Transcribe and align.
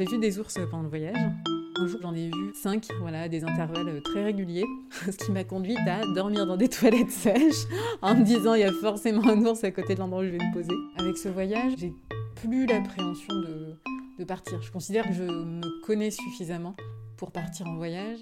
J'ai 0.00 0.06
vu 0.06 0.18
des 0.18 0.38
ours 0.38 0.58
pendant 0.70 0.84
le 0.84 0.88
voyage. 0.88 1.14
Un 1.76 1.86
jour, 1.86 2.00
j'en 2.00 2.14
ai 2.14 2.28
vu 2.28 2.54
cinq, 2.54 2.88
voilà, 3.00 3.24
à 3.24 3.28
des 3.28 3.44
intervalles 3.44 4.00
très 4.02 4.24
réguliers, 4.24 4.64
ce 5.04 5.10
qui 5.10 5.30
m'a 5.30 5.44
conduite 5.44 5.76
à 5.86 6.00
dormir 6.14 6.46
dans 6.46 6.56
des 6.56 6.68
toilettes 6.70 7.10
sèches, 7.10 7.66
en 8.00 8.14
me 8.14 8.24
disant 8.24 8.54
il 8.54 8.60
y 8.60 8.64
a 8.64 8.72
forcément 8.72 9.22
un 9.28 9.44
ours 9.44 9.62
à 9.62 9.70
côté 9.70 9.94
de 9.94 10.00
l'endroit 10.00 10.22
où 10.22 10.24
je 10.24 10.30
vais 10.30 10.38
me 10.38 10.54
poser. 10.54 10.74
Avec 10.96 11.18
ce 11.18 11.28
voyage, 11.28 11.74
j'ai 11.76 11.92
plus 12.36 12.64
l'appréhension 12.64 13.34
de 14.18 14.24
partir. 14.24 14.62
Je 14.62 14.72
considère 14.72 15.06
que 15.06 15.12
je 15.12 15.24
me 15.24 15.84
connais 15.84 16.10
suffisamment 16.10 16.74
pour 17.18 17.30
partir 17.30 17.66
en 17.66 17.76
voyage. 17.76 18.20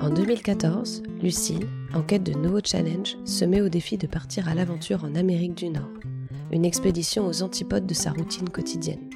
En 0.00 0.10
2014, 0.10 1.04
Lucille, 1.22 1.68
en 1.94 2.02
quête 2.02 2.24
de 2.24 2.32
nouveaux 2.32 2.64
challenges, 2.64 3.16
se 3.24 3.44
met 3.44 3.60
au 3.60 3.68
défi 3.68 3.96
de 3.96 4.08
partir 4.08 4.48
à 4.48 4.54
l'aventure 4.54 5.04
en 5.04 5.14
Amérique 5.14 5.54
du 5.54 5.68
Nord, 5.68 5.88
une 6.50 6.64
expédition 6.64 7.26
aux 7.28 7.44
antipodes 7.44 7.86
de 7.86 7.94
sa 7.94 8.10
routine 8.10 8.48
quotidienne. 8.48 9.08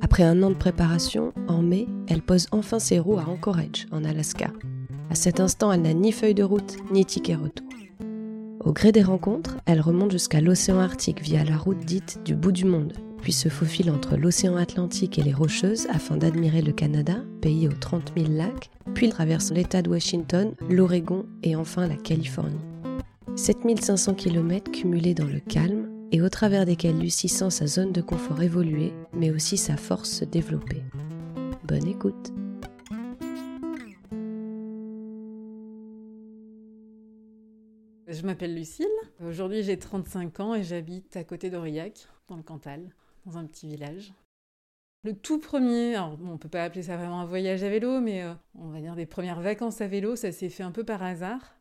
Après 0.00 0.22
un 0.22 0.42
an 0.42 0.48
de 0.48 0.54
préparation, 0.54 1.34
en 1.46 1.60
mai, 1.60 1.86
elle 2.08 2.22
pose 2.22 2.46
enfin 2.50 2.78
ses 2.78 2.98
roues 2.98 3.18
à 3.18 3.28
Anchorage, 3.28 3.86
en 3.92 4.04
Alaska. 4.04 4.50
À 5.10 5.14
cet 5.14 5.38
instant, 5.38 5.70
elle 5.70 5.82
n'a 5.82 5.92
ni 5.92 6.12
feuille 6.12 6.34
de 6.34 6.44
route, 6.44 6.76
ni 6.90 7.04
ticket 7.04 7.34
retour. 7.34 7.68
Au 8.60 8.72
gré 8.72 8.90
des 8.90 9.02
rencontres, 9.02 9.58
elle 9.66 9.82
remonte 9.82 10.12
jusqu'à 10.12 10.40
l'océan 10.40 10.78
Arctique 10.78 11.22
via 11.22 11.44
la 11.44 11.58
route 11.58 11.84
dite 11.84 12.20
du 12.24 12.34
bout 12.34 12.52
du 12.52 12.64
monde, 12.64 12.94
puis 13.20 13.32
se 13.32 13.48
faufile 13.48 13.90
entre 13.90 14.16
l'océan 14.16 14.56
Atlantique 14.56 15.18
et 15.18 15.22
les 15.22 15.32
Rocheuses 15.32 15.86
afin 15.90 16.16
d'admirer 16.16 16.62
le 16.62 16.72
Canada, 16.72 17.16
pays 17.40 17.68
aux 17.68 17.72
30 17.72 18.12
000 18.16 18.32
lacs, 18.32 18.70
puis 18.94 19.08
traverse 19.08 19.52
l'État 19.52 19.82
de 19.82 19.90
Washington, 19.90 20.54
l'Oregon 20.68 21.26
et 21.42 21.56
enfin 21.56 21.86
la 21.86 21.96
Californie. 21.96 22.60
7500 23.36 24.14
km 24.14 24.70
cumulés 24.70 25.14
dans 25.14 25.26
le 25.26 25.40
calme 25.40 25.88
et 26.10 26.22
au 26.22 26.28
travers 26.28 26.64
desquels 26.64 26.98
Lucie 26.98 27.28
sent 27.28 27.50
sa 27.50 27.66
zone 27.66 27.92
de 27.92 28.00
confort 28.00 28.42
évoluer, 28.42 28.92
mais 29.12 29.30
aussi 29.30 29.56
sa 29.56 29.76
force 29.76 30.10
se 30.10 30.24
développer. 30.24 30.82
Bonne 31.64 31.86
écoute 31.86 32.32
Je 38.08 38.22
m'appelle 38.22 38.54
Lucille. 38.54 38.86
Aujourd'hui, 39.20 39.62
j'ai 39.62 39.78
35 39.78 40.40
ans 40.40 40.54
et 40.54 40.62
j'habite 40.62 41.14
à 41.16 41.24
côté 41.24 41.50
d'Aurillac, 41.50 42.08
dans 42.28 42.36
le 42.36 42.42
Cantal, 42.42 42.88
dans 43.26 43.38
un 43.38 43.44
petit 43.46 43.68
village. 43.68 44.12
Le 45.04 45.14
tout 45.14 45.38
premier, 45.38 45.94
alors 45.94 46.18
on 46.24 46.38
peut 46.38 46.48
pas 46.48 46.64
appeler 46.64 46.82
ça 46.82 46.96
vraiment 46.96 47.20
un 47.20 47.24
voyage 47.24 47.62
à 47.62 47.70
vélo, 47.70 48.00
mais 48.00 48.22
euh, 48.22 48.34
on 48.54 48.68
va 48.68 48.80
dire 48.80 48.96
des 48.96 49.06
premières 49.06 49.40
vacances 49.40 49.80
à 49.80 49.86
vélo, 49.86 50.16
ça 50.16 50.32
s'est 50.32 50.48
fait 50.48 50.64
un 50.64 50.72
peu 50.72 50.84
par 50.84 51.02
hasard. 51.02 51.56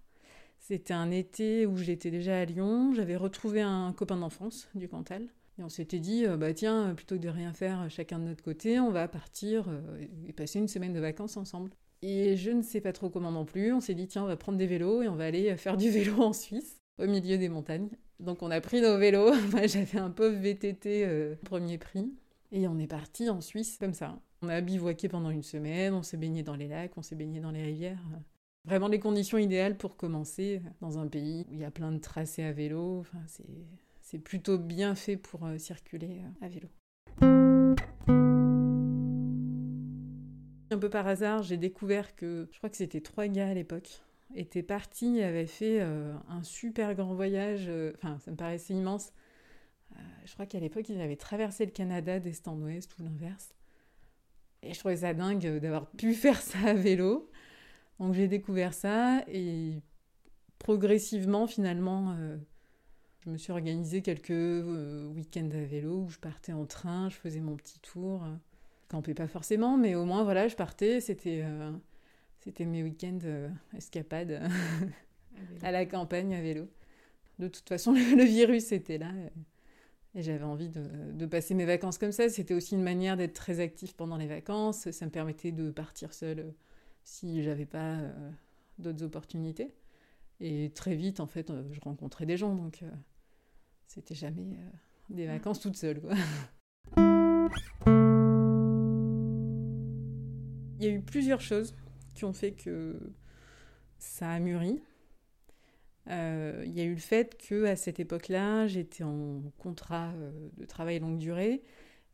C'était 0.59 0.93
un 0.93 1.11
été 1.11 1.67
où 1.67 1.77
j'étais 1.77 2.09
déjà 2.09 2.39
à 2.39 2.45
Lyon, 2.45 2.93
j'avais 2.95 3.15
retrouvé 3.15 3.61
un 3.61 3.93
copain 3.93 4.17
d'enfance 4.17 4.67
du 4.73 4.89
Cantal. 4.89 5.29
Et 5.59 5.63
on 5.63 5.69
s'était 5.69 5.99
dit, 5.99 6.25
euh, 6.25 6.35
bah 6.35 6.53
tiens, 6.53 6.93
plutôt 6.95 7.15
que 7.15 7.21
de 7.21 7.29
rien 7.29 7.53
faire 7.53 7.89
chacun 7.89 8.19
de 8.19 8.25
notre 8.25 8.43
côté, 8.43 8.79
on 8.79 8.91
va 8.91 9.07
partir 9.07 9.69
euh, 9.69 10.05
et 10.27 10.33
passer 10.33 10.59
une 10.59 10.67
semaine 10.67 10.93
de 10.93 10.99
vacances 10.99 11.37
ensemble. 11.37 11.71
Et 12.01 12.37
je 12.37 12.51
ne 12.51 12.61
sais 12.61 12.81
pas 12.81 12.93
trop 12.93 13.09
comment 13.09 13.31
non 13.31 13.45
plus. 13.45 13.71
On 13.71 13.81
s'est 13.81 13.95
dit, 13.95 14.07
tiens, 14.07 14.23
on 14.23 14.27
va 14.27 14.37
prendre 14.37 14.57
des 14.57 14.67
vélos 14.67 15.03
et 15.03 15.07
on 15.07 15.15
va 15.15 15.25
aller 15.25 15.55
faire 15.57 15.77
du 15.77 15.89
vélo 15.89 16.21
en 16.21 16.33
Suisse, 16.33 16.77
au 16.99 17.05
milieu 17.05 17.37
des 17.37 17.49
montagnes. 17.49 17.89
Donc 18.19 18.41
on 18.41 18.51
a 18.51 18.61
pris 18.61 18.81
nos 18.81 18.97
vélos. 18.97 19.33
J'avais 19.65 19.99
un 19.99 20.09
pauvre 20.09 20.37
VTT 20.37 21.05
euh, 21.05 21.35
premier 21.45 21.77
prix. 21.77 22.13
Et 22.51 22.67
on 22.67 22.79
est 22.79 22.87
parti 22.87 23.29
en 23.29 23.41
Suisse 23.41 23.77
comme 23.77 23.93
ça. 23.93 24.19
On 24.41 24.49
a 24.49 24.61
bivouaqué 24.61 25.09
pendant 25.09 25.29
une 25.29 25.43
semaine, 25.43 25.93
on 25.93 26.03
s'est 26.03 26.17
baigné 26.17 26.43
dans 26.43 26.55
les 26.55 26.67
lacs, 26.67 26.97
on 26.97 27.01
s'est 27.01 27.15
baigné 27.15 27.39
dans 27.39 27.51
les 27.51 27.63
rivières. 27.63 27.99
Vraiment 28.65 28.87
les 28.87 28.99
conditions 28.99 29.37
idéales 29.37 29.77
pour 29.77 29.97
commencer 29.97 30.61
dans 30.81 30.97
un 30.99 31.07
pays 31.07 31.45
où 31.49 31.53
il 31.53 31.59
y 31.59 31.65
a 31.65 31.71
plein 31.71 31.91
de 31.91 31.99
tracés 31.99 32.43
à 32.43 32.51
vélo. 32.51 32.99
Enfin, 32.99 33.19
c'est 34.01 34.19
plutôt 34.19 34.57
bien 34.57 34.95
fait 34.95 35.17
pour 35.17 35.45
euh, 35.45 35.57
circuler 35.57 36.21
euh, 36.21 36.45
à 36.45 36.49
vélo. 36.49 36.69
Un 40.69 40.77
peu 40.77 40.89
par 40.89 41.07
hasard, 41.07 41.43
j'ai 41.43 41.57
découvert 41.57 42.15
que, 42.15 42.47
je 42.51 42.57
crois 42.57 42.69
que 42.69 42.77
c'était 42.77 43.01
trois 43.01 43.27
gars 43.27 43.47
à 43.47 43.53
l'époque, 43.53 44.01
étaient 44.35 44.63
partis, 44.63 45.21
avaient 45.21 45.47
fait 45.47 45.79
euh, 45.81 46.13
un 46.29 46.43
super 46.43 46.95
grand 46.95 47.13
voyage, 47.13 47.65
euh, 47.67 47.93
enfin 47.95 48.19
ça 48.19 48.31
me 48.31 48.35
paraissait 48.35 48.73
immense. 48.73 49.11
Euh, 49.93 49.99
je 50.25 50.33
crois 50.33 50.45
qu'à 50.45 50.59
l'époque, 50.59 50.89
ils 50.89 51.01
avaient 51.01 51.15
traversé 51.15 51.65
le 51.65 51.71
Canada 51.71 52.19
d'est 52.19 52.47
en 52.47 52.57
ouest 52.61 52.97
ou 52.97 53.03
l'inverse. 53.03 53.53
Et 54.63 54.73
je 54.73 54.79
trouvais 54.79 54.97
ça 54.97 55.13
dingue 55.13 55.59
d'avoir 55.59 55.89
pu 55.91 56.13
faire 56.15 56.41
ça 56.41 56.59
à 56.59 56.73
vélo. 56.73 57.29
Donc 57.99 58.13
j'ai 58.13 58.27
découvert 58.27 58.73
ça 58.73 59.23
et 59.27 59.81
progressivement, 60.59 61.47
finalement, 61.47 62.15
je 63.21 63.29
me 63.31 63.37
suis 63.37 63.51
organisé 63.51 64.03
quelques 64.03 64.29
week-ends 65.15 65.49
à 65.51 65.63
vélo 65.63 66.03
où 66.03 66.09
je 66.09 66.19
partais 66.19 66.53
en 66.53 66.65
train, 66.65 67.09
je 67.09 67.15
faisais 67.15 67.39
mon 67.39 67.55
petit 67.55 67.79
tour 67.79 68.23
campais 68.87 69.13
pas 69.13 69.27
forcément, 69.27 69.77
mais 69.77 69.95
au 69.95 70.05
moins, 70.05 70.23
voilà, 70.23 70.47
je 70.47 70.55
partais, 70.55 71.01
c'était 71.01 71.43
c'était 72.39 72.65
mes 72.65 72.83
week-ends 72.83 73.19
euh, 73.23 73.49
escapades 73.75 74.41
à 75.61 75.71
la 75.71 75.85
campagne 75.85 76.35
à 76.35 76.41
vélo. 76.41 76.67
De 77.39 77.47
toute 77.47 77.67
façon, 77.67 77.91
le, 77.93 78.23
virus 78.23 78.71
était 78.71 78.97
là 78.97 79.11
et 80.15 80.21
j'avais 80.21 80.43
envie 80.43 80.69
de, 80.69 80.83
de, 81.13 81.25
passer 81.25 81.53
mes 81.53 81.65
vacances 81.65 81.97
comme 81.97 82.11
ça. 82.11 82.29
C'était 82.29 82.53
aussi 82.53 82.75
une 82.75 82.83
manière 82.83 83.17
d'être 83.17 83.33
très 83.33 83.59
actif 83.59 83.93
pendant 83.93 84.17
les 84.17 84.27
vacances. 84.27 84.89
Ça 84.91 85.05
me 85.05 85.11
permettait 85.11 85.51
de 85.51 85.69
partir 85.69 86.13
seule 86.13 86.39
euh, 86.39 86.51
si 87.03 87.43
j'avais 87.43 87.65
pas 87.65 87.99
d'autres 88.79 89.03
opportunités. 89.03 89.73
Et 90.39 90.71
très 90.75 90.95
vite, 90.95 91.19
en 91.19 91.27
fait, 91.27 91.51
je 91.71 91.79
rencontrais 91.79 92.25
des 92.25 92.37
gens, 92.37 92.53
donc 92.53 92.83
c'était 93.87 94.13
jamais 94.13 94.57
des 95.09 95.25
vacances 95.25 95.61
toute 95.61 95.77
seule. 95.77 96.01
Quoi. 96.01 96.13
Il 100.79 100.85
y 100.85 100.87
a 100.87 100.91
eu 100.91 101.01
plusieurs 101.01 101.41
choses 101.41 101.73
qui 102.17 102.25
ont 102.25 102.33
fait 102.33 102.51
que 102.51 102.99
ça 103.99 104.31
a 104.31 104.39
mûri. 104.39 104.81
Euh, 106.09 106.63
il 106.65 106.71
y 106.71 106.81
a 106.81 106.83
eu 106.83 106.93
le 106.93 106.99
fait 106.99 107.37
que 107.37 107.65
à 107.65 107.75
cette 107.75 107.99
époque-là, 107.99 108.67
j'étais 108.67 109.03
en 109.03 109.41
contrat 109.57 110.11
euh, 110.15 110.31
de 110.57 110.65
travail 110.65 110.99
longue 110.99 111.17
durée 111.17 111.63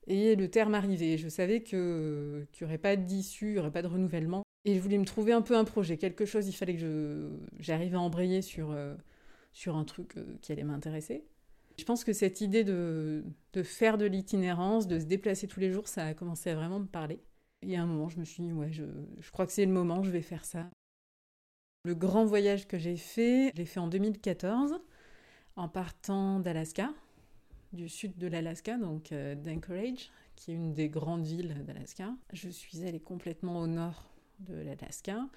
et 0.07 0.35
le 0.35 0.49
terme 0.49 0.75
arrivait. 0.75 1.17
Je 1.17 1.29
savais 1.29 1.61
que 1.61 2.45
qu'il 2.51 2.65
n'y 2.65 2.71
aurait 2.71 2.79
pas 2.79 2.95
d'issue, 2.95 3.49
il 3.49 3.53
n'y 3.53 3.59
aurait 3.59 3.71
pas 3.71 3.81
de 3.81 3.87
renouvellement. 3.87 4.43
Et 4.65 4.75
je 4.75 4.79
voulais 4.79 4.97
me 4.97 5.05
trouver 5.05 5.31
un 5.31 5.41
peu 5.41 5.55
un 5.55 5.63
projet, 5.63 5.97
quelque 5.97 6.25
chose. 6.25 6.47
Il 6.47 6.53
fallait 6.53 6.75
que 6.75 7.29
j'arrive 7.59 7.95
à 7.95 7.99
embrayer 7.99 8.41
sur, 8.41 8.71
euh, 8.71 8.95
sur 9.53 9.75
un 9.77 9.85
truc 9.85 10.15
qui 10.41 10.51
allait 10.51 10.63
m'intéresser. 10.63 11.23
Je 11.77 11.85
pense 11.85 12.03
que 12.03 12.13
cette 12.13 12.41
idée 12.41 12.63
de, 12.63 13.23
de 13.53 13.63
faire 13.63 13.97
de 13.97 14.05
l'itinérance, 14.05 14.87
de 14.87 14.99
se 14.99 15.05
déplacer 15.05 15.47
tous 15.47 15.59
les 15.59 15.71
jours, 15.71 15.87
ça 15.87 16.05
a 16.07 16.13
commencé 16.13 16.49
à 16.49 16.55
vraiment 16.55 16.79
me 16.79 16.87
parler. 16.87 17.19
Il 17.63 17.69
y 17.69 17.75
a 17.75 17.81
un 17.81 17.85
moment, 17.85 18.09
je 18.09 18.19
me 18.19 18.25
suis 18.25 18.43
dit, 18.43 18.51
ouais, 18.51 18.71
je, 18.71 18.83
crois 19.31 19.45
que 19.45 19.51
c'est 19.51 19.65
le 19.65 19.71
moment, 19.71 20.03
je 20.03 20.11
vais 20.11 20.21
faire 20.21 20.43
ça. 20.43 20.69
Le 21.85 21.95
grand 21.95 22.25
voyage 22.25 22.67
que 22.67 22.77
j'ai 22.77 22.97
fait, 22.97 23.51
je 23.53 23.57
l'ai 23.57 23.65
fait 23.65 23.79
en 23.79 23.87
2014, 23.87 24.79
en 25.55 25.69
partant 25.69 26.39
d'Alaska, 26.39 26.93
du 27.71 27.89
sud 27.89 28.17
de 28.17 28.27
l'Alaska, 28.27 28.77
donc 28.77 29.11
euh, 29.11 29.35
d'Anchorage, 29.35 30.11
qui 30.35 30.51
est 30.51 30.55
une 30.55 30.73
des 30.73 30.89
grandes 30.89 31.25
villes 31.25 31.63
d'Alaska. 31.65 32.13
Je 32.31 32.49
suis 32.49 32.83
allée 32.85 32.99
complètement 32.99 33.59
au 33.59 33.67
nord 33.67 34.09
de 34.39 34.55
l'Alaska, 34.55 35.27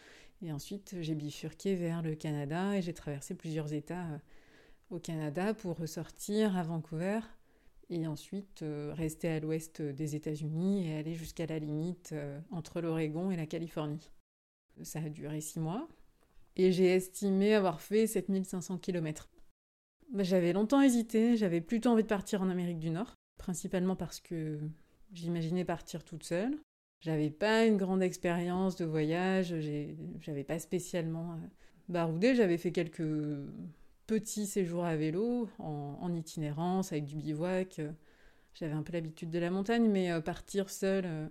et 0.43 0.53
ensuite 0.53 0.97
j'ai 1.01 1.15
bifurqué 1.15 1.75
vers 1.75 2.03
le 2.03 2.15
Canada, 2.15 2.77
et 2.77 2.83
j'ai 2.83 2.95
traversé 2.95 3.35
plusieurs 3.35 3.73
États 3.73 4.07
euh, 4.07 4.19
au 4.91 4.99
Canada 4.99 5.55
pour 5.55 5.77
ressortir 5.77 6.57
à 6.57 6.63
Vancouver 6.63 7.21
et 7.91 8.07
ensuite 8.07 8.63
euh, 8.63 8.93
rester 8.95 9.29
à 9.29 9.41
l'ouest 9.41 9.81
des 9.81 10.17
États-Unis 10.17 10.89
et 10.89 10.97
aller 10.97 11.15
jusqu'à 11.15 11.47
la 11.47 11.59
limite 11.59 12.11
euh, 12.13 12.39
entre 12.51 12.81
l'Oregon 12.81 13.31
et 13.31 13.37
la 13.37 13.47
Californie. 13.47 14.11
Ça 14.83 14.99
a 14.99 15.09
duré 15.09 15.41
six 15.41 15.61
mois 15.61 15.89
et 16.57 16.73
j'ai 16.73 16.87
estimé 16.87 17.55
avoir 17.55 17.81
fait 17.81 18.07
7500 18.07 18.79
km. 18.79 19.29
Bah, 20.13 20.23
j'avais 20.23 20.53
longtemps 20.53 20.83
hésité, 20.83 21.37
j'avais 21.37 21.61
plutôt 21.61 21.91
envie 21.91 22.03
de 22.03 22.09
partir 22.09 22.43
en 22.43 22.51
Amérique 22.51 22.79
du 22.79 22.91
Nord, 22.91 23.15
principalement 23.39 23.97
parce 23.97 24.21
que 24.21 24.59
j'imaginais 25.13 25.65
partir 25.65 26.05
toute 26.05 26.25
seule. 26.25 26.57
J'avais 27.01 27.31
pas 27.31 27.67
une 27.67 27.77
grande 27.77 28.03
expérience 28.03 28.77
de 28.77 28.85
voyage, 28.85 29.55
j'avais 30.21 30.45
pas 30.45 30.59
spécialement 30.59 31.33
euh, 31.33 31.37
baroudé, 31.89 32.35
j'avais 32.35 32.59
fait 32.59 32.73
quelques 32.73 33.03
petit 34.07 34.47
séjour 34.47 34.85
à 34.85 34.97
vélo, 34.97 35.49
en, 35.59 36.13
itinérance, 36.15 36.93
avec 36.93 37.05
du 37.05 37.17
bivouac. 37.17 37.81
J'avais 38.55 38.73
un 38.73 38.83
peu 38.83 38.93
l'habitude 38.93 39.31
de 39.31 39.39
la 39.39 39.51
montagne, 39.51 39.89
mais 39.89 40.11
euh, 40.11 40.21
partir 40.21 40.71
seul 40.71 41.05
euh, 41.05 41.29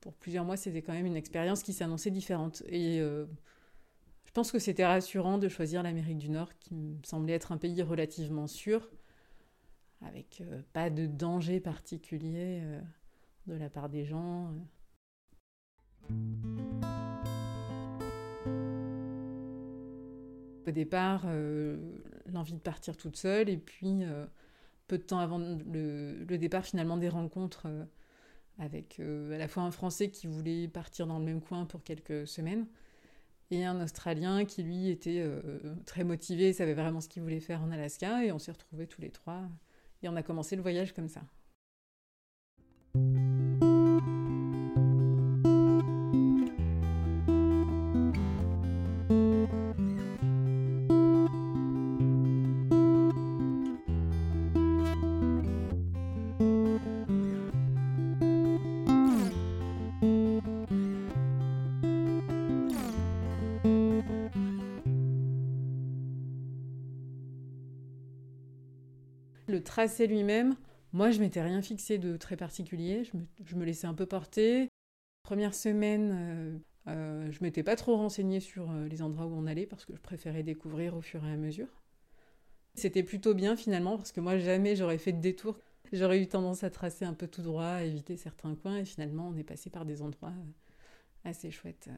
pour 0.00 0.14
plusieurs 0.14 0.44
mois, 0.44 0.56
c'était 0.56 0.82
quand 0.82 0.92
même 0.92 1.06
une 1.06 1.16
expérience 1.16 1.62
qui 1.62 1.72
s'annonçait 1.72 2.10
différente. 2.10 2.62
Et 2.68 3.00
euh, 3.00 3.26
je 4.24 4.32
pense 4.32 4.50
que 4.50 4.58
c'était 4.58 4.86
rassurant 4.86 5.38
de 5.38 5.48
choisir 5.48 5.82
l'Amérique 5.82 6.18
du 6.18 6.30
Nord, 6.30 6.50
qui 6.60 6.74
me 6.74 6.96
semblait 7.04 7.34
être 7.34 7.52
un 7.52 7.58
pays 7.58 7.82
relativement 7.82 8.46
sûr, 8.46 8.88
avec 10.00 10.42
pas 10.72 10.90
de 10.90 11.06
danger 11.06 11.60
particulier 11.60 12.62
de 13.46 13.54
la 13.54 13.68
part 13.68 13.88
des 13.88 14.04
gens. 14.04 14.50
Au 20.66 20.70
départ, 20.70 21.26
l'envie 22.32 22.54
de 22.54 22.58
partir 22.58 22.96
toute 22.96 23.16
seule, 23.16 23.48
et 23.50 23.58
puis 23.58 24.02
peu 24.86 24.98
de 24.98 25.02
temps 25.02 25.18
avant 25.18 25.38
le, 25.38 26.36
départ, 26.38 26.64
finalement, 26.64 26.96
des 26.96 27.08
rencontres 27.08 27.66
avec 28.58 28.98
à 29.00 29.36
la 29.36 29.46
fois 29.46 29.64
un 29.64 29.70
Français 29.70 30.10
qui 30.10 30.26
voulait 30.26 30.68
partir 30.68 31.06
dans 31.06 31.18
le 31.18 31.24
même 31.24 31.42
coin 31.42 31.66
pour 31.66 31.82
quelques 31.82 32.26
semaines, 32.26 32.66
et 33.50 33.64
un 33.64 33.82
Australien 33.82 34.46
qui, 34.46 34.62
lui, 34.62 34.88
était 34.88 35.22
très 35.84 36.04
motivé, 36.04 36.54
savait 36.54 36.74
vraiment 36.74 37.02
ce 37.02 37.08
qu'il 37.08 37.22
voulait 37.22 37.40
faire 37.40 37.62
en 37.62 37.70
Alaska, 37.70 38.24
et 38.24 38.32
on 38.32 38.38
s'est 38.38 38.52
retrouvés 38.52 38.86
tous 38.86 39.02
les 39.02 39.10
trois, 39.10 39.42
et 40.02 40.08
on 40.08 40.16
a 40.16 40.22
commencé 40.22 40.56
le 40.56 40.62
voyage 40.62 40.94
comme 40.94 41.08
ça. 41.08 41.20
Tracé 69.74 70.06
lui-même, 70.06 70.54
moi, 70.92 71.10
je 71.10 71.18
m'étais 71.18 71.42
rien 71.42 71.60
fixé 71.60 71.98
de 71.98 72.16
très 72.16 72.36
particulier. 72.36 73.02
Je 73.44 73.56
me, 73.56 73.64
laissais 73.64 73.88
un 73.88 73.94
peu 73.94 74.06
porter. 74.06 74.68
Première 75.24 75.52
semaine, 75.52 76.12
euh, 76.14 76.58
euh, 76.86 77.32
je 77.32 77.42
m'étais 77.42 77.64
pas 77.64 77.74
trop 77.74 77.96
renseignée 77.96 78.38
sur 78.38 78.70
euh, 78.70 78.86
les 78.86 79.02
endroits 79.02 79.26
où 79.26 79.34
on 79.34 79.48
allait 79.48 79.66
parce 79.66 79.84
que 79.84 79.96
je 79.96 80.00
préférais 80.00 80.44
découvrir 80.44 80.94
au 80.94 81.00
fur 81.00 81.24
et 81.24 81.32
à 81.32 81.36
mesure. 81.36 81.66
C'était 82.74 83.02
plutôt 83.02 83.34
bien 83.34 83.56
finalement 83.56 83.96
parce 83.96 84.12
que 84.12 84.20
moi, 84.20 84.38
jamais 84.38 84.76
j'aurais 84.76 84.98
fait 84.98 85.12
de 85.12 85.20
détour. 85.20 85.58
J'aurais 85.92 86.22
eu 86.22 86.28
tendance 86.28 86.62
à 86.62 86.70
tracer 86.70 87.04
un 87.04 87.14
peu 87.14 87.26
tout 87.26 87.42
droit, 87.42 87.64
à 87.64 87.82
éviter 87.82 88.16
certains 88.16 88.54
coins 88.54 88.76
et 88.76 88.84
finalement, 88.84 89.26
on 89.26 89.36
est 89.36 89.42
passé 89.42 89.70
par 89.70 89.84
des 89.84 90.02
endroits 90.02 90.34
assez 91.24 91.50
chouettes. 91.50 91.90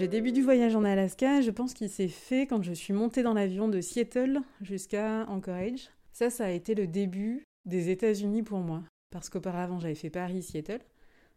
Le 0.00 0.08
début 0.08 0.32
du 0.32 0.40
voyage 0.40 0.74
en 0.74 0.84
Alaska, 0.84 1.42
je 1.42 1.50
pense 1.50 1.74
qu'il 1.74 1.90
s'est 1.90 2.08
fait 2.08 2.46
quand 2.46 2.62
je 2.62 2.72
suis 2.72 2.94
montée 2.94 3.22
dans 3.22 3.34
l'avion 3.34 3.68
de 3.68 3.82
Seattle 3.82 4.40
jusqu'à 4.62 5.26
Anchorage. 5.28 5.90
Ça, 6.14 6.30
ça 6.30 6.46
a 6.46 6.50
été 6.50 6.74
le 6.74 6.86
début 6.86 7.44
des 7.66 7.90
États-Unis 7.90 8.42
pour 8.42 8.60
moi. 8.60 8.82
Parce 9.10 9.28
qu'auparavant, 9.28 9.78
j'avais 9.78 9.94
fait 9.94 10.08
Paris-Seattle. 10.08 10.80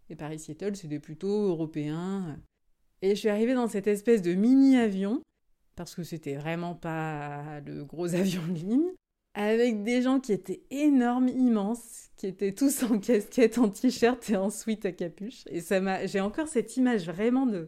Et 0.10 0.16
Paris-Seattle, 0.16 0.78
c'était 0.78 1.00
plutôt 1.00 1.50
européen. 1.50 2.40
Et 3.02 3.10
je 3.10 3.16
suis 3.16 3.28
arrivée 3.28 3.54
dans 3.54 3.68
cette 3.68 3.88
espèce 3.88 4.22
de 4.22 4.34
mini-avion, 4.34 5.22
parce 5.76 5.94
que 5.94 6.04
c'était 6.04 6.36
vraiment 6.36 6.74
pas 6.74 7.60
le 7.66 7.84
gros 7.84 8.16
avion 8.16 8.48
de 8.48 8.54
ligne, 8.54 8.94
avec 9.34 9.84
des 9.84 10.02
gens 10.02 10.22
qui 10.22 10.32
étaient 10.32 10.64
énormes, 10.72 11.28
immenses, 11.28 12.12
qui 12.16 12.28
étaient 12.28 12.54
tous 12.54 12.84
en 12.84 12.98
casquette, 12.98 13.58
en 13.58 13.68
t-shirt 13.68 14.30
et 14.30 14.38
en 14.38 14.50
sweat 14.50 14.86
à 14.86 14.94
capuche. 14.94 15.44
Et 15.48 15.60
ça 15.60 15.82
m'a, 15.82 16.06
j'ai 16.06 16.22
encore 16.22 16.48
cette 16.48 16.78
image 16.78 17.08
vraiment 17.08 17.46
de, 17.46 17.68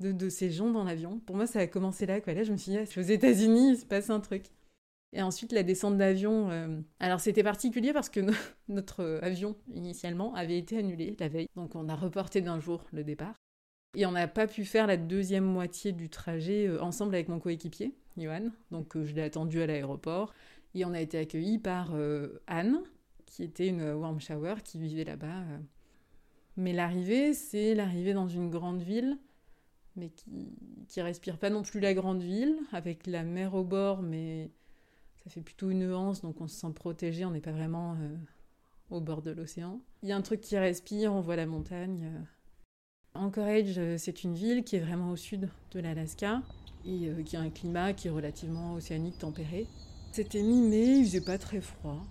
de, 0.00 0.28
ces 0.28 0.50
gens 0.50 0.70
dans 0.70 0.84
l'avion. 0.84 1.20
Pour 1.20 1.36
moi, 1.36 1.46
ça 1.46 1.60
a 1.60 1.66
commencé 1.66 2.06
là, 2.06 2.20
quoi. 2.20 2.34
Là, 2.34 2.42
je 2.42 2.52
me 2.52 2.56
suis 2.56 2.72
dit, 2.72 2.78
ah, 2.78 2.84
je 2.84 2.90
suis 2.90 3.00
aux 3.00 3.04
États-Unis, 3.04 3.70
il 3.72 3.78
se 3.78 3.86
passe 3.86 4.10
un 4.10 4.20
truc. 4.20 4.44
Et 5.12 5.22
ensuite, 5.22 5.52
la 5.52 5.62
descente 5.62 5.96
d'avion. 5.96 6.50
Euh, 6.50 6.80
alors, 7.00 7.20
c'était 7.20 7.42
particulier 7.42 7.92
parce 7.92 8.10
que 8.10 8.20
notre 8.68 9.20
avion, 9.22 9.56
initialement, 9.72 10.34
avait 10.34 10.58
été 10.58 10.78
annulé 10.78 11.16
la 11.18 11.28
veille. 11.28 11.48
Donc, 11.56 11.74
on 11.74 11.88
a 11.88 11.96
reporté 11.96 12.40
d'un 12.40 12.60
jour 12.60 12.84
le 12.92 13.04
départ. 13.04 13.34
Et 13.96 14.04
on 14.04 14.12
n'a 14.12 14.28
pas 14.28 14.46
pu 14.46 14.64
faire 14.64 14.86
la 14.86 14.98
deuxième 14.98 15.44
moitié 15.44 15.92
du 15.92 16.10
trajet 16.10 16.66
euh, 16.66 16.82
ensemble 16.82 17.14
avec 17.14 17.28
mon 17.28 17.38
coéquipier, 17.38 17.94
Johan. 18.18 18.50
Donc, 18.70 18.96
euh, 18.96 19.04
je 19.04 19.14
l'ai 19.14 19.22
attendu 19.22 19.62
à 19.62 19.66
l'aéroport. 19.66 20.34
Et 20.74 20.84
on 20.84 20.92
a 20.92 21.00
été 21.00 21.16
accueillis 21.16 21.58
par 21.58 21.94
Anne, 22.46 22.82
qui 23.24 23.42
était 23.42 23.68
une 23.68 23.92
warm 23.92 24.20
shower, 24.20 24.56
qui 24.62 24.78
vivait 24.78 25.04
là-bas. 25.04 25.42
Mais 26.58 26.74
l'arrivée, 26.74 27.32
c'est 27.32 27.74
l'arrivée 27.74 28.12
dans 28.12 28.28
une 28.28 28.50
grande 28.50 28.82
ville 28.82 29.16
mais 29.96 30.10
qui, 30.10 30.52
qui 30.88 31.00
respire 31.00 31.38
pas 31.38 31.50
non 31.50 31.62
plus 31.62 31.80
la 31.80 31.94
grande 31.94 32.22
ville, 32.22 32.56
avec 32.72 33.06
la 33.06 33.24
mer 33.24 33.54
au 33.54 33.64
bord, 33.64 34.02
mais 34.02 34.50
ça 35.26 35.30
fait 35.30 35.40
plutôt 35.40 35.70
une 35.70 35.80
nuance, 35.80 36.20
donc 36.20 36.40
on 36.40 36.46
se 36.46 36.54
sent 36.54 36.72
protégé, 36.72 37.24
on 37.24 37.32
n'est 37.32 37.40
pas 37.40 37.50
vraiment 37.50 37.94
euh, 37.94 38.16
au 38.90 39.00
bord 39.00 39.22
de 39.22 39.32
l'océan. 39.32 39.80
Il 40.04 40.08
y 40.08 40.12
a 40.12 40.16
un 40.16 40.22
truc 40.22 40.40
qui 40.40 40.56
respire, 40.56 41.12
on 41.12 41.20
voit 41.20 41.34
la 41.34 41.46
montagne. 41.46 42.12
Anchorage, 43.14 43.76
euh, 43.78 43.96
c'est 43.98 44.22
une 44.22 44.34
ville 44.34 44.62
qui 44.62 44.76
est 44.76 44.80
vraiment 44.80 45.10
au 45.10 45.16
sud 45.16 45.48
de 45.72 45.80
l'Alaska 45.80 46.42
et 46.84 47.08
euh, 47.08 47.24
qui 47.24 47.36
a 47.36 47.40
un 47.40 47.50
climat 47.50 47.92
qui 47.92 48.06
est 48.06 48.10
relativement 48.12 48.74
océanique, 48.74 49.18
tempéré. 49.18 49.66
C'était 50.12 50.42
mi-mai, 50.42 50.98
il 50.98 51.04
faisait 51.06 51.24
pas 51.24 51.38
très 51.38 51.60
froid. 51.60 52.06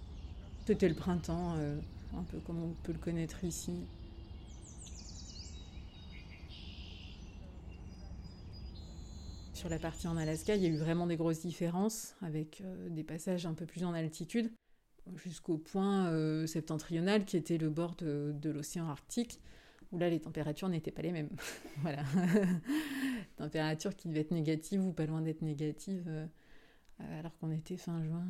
C'était 0.68 0.90
le 0.90 0.96
printemps, 0.96 1.54
un 1.54 2.24
peu 2.24 2.40
comme 2.40 2.62
on 2.62 2.74
peut 2.84 2.92
le 2.92 2.98
connaître 2.98 3.44
ici. 3.44 3.72
Sur 9.56 9.70
la 9.70 9.80
partie 9.80 10.08
en 10.08 10.18
Alaska, 10.18 10.56
il 10.56 10.62
y 10.62 10.66
a 10.66 10.70
eu 10.70 10.76
vraiment 10.76 11.08
des 11.08 11.16
grosses 11.16 11.40
différences 11.40 12.16
avec 12.22 12.62
euh, 12.62 12.90
des 12.90 13.04
passages 13.04 13.46
un 13.46 13.54
peu 13.54 13.66
plus 13.66 13.86
en 13.86 13.94
altitude, 13.94 14.52
jusqu'au 15.16 15.58
point 15.58 16.08
euh, 16.08 16.46
septentrional 16.46 17.26
qui 17.26 17.38
était 17.38 17.58
le 17.58 17.70
bord 17.70 17.96
de, 17.96 18.50
l'océan 18.50 18.90
Arctique, 18.90 19.40
où 19.92 19.98
là 19.98 20.10
les 20.10 20.20
températures 20.20 20.68
n'étaient 20.68 20.92
pas 20.92 21.04
les 21.04 21.14
mêmes. 21.14 21.30
voilà. 21.82 22.04
Température 23.38 23.96
qui 23.96 24.10
devait 24.10 24.22
être 24.22 24.32
négative 24.32 24.86
ou 24.86 24.92
pas 24.92 25.06
loin 25.06 25.22
d'être 25.22 25.42
négative, 25.42 26.04
euh, 26.08 26.26
alors 27.20 27.38
qu'on 27.38 27.52
était 27.52 27.78
fin 27.78 28.04
juin. 28.04 28.26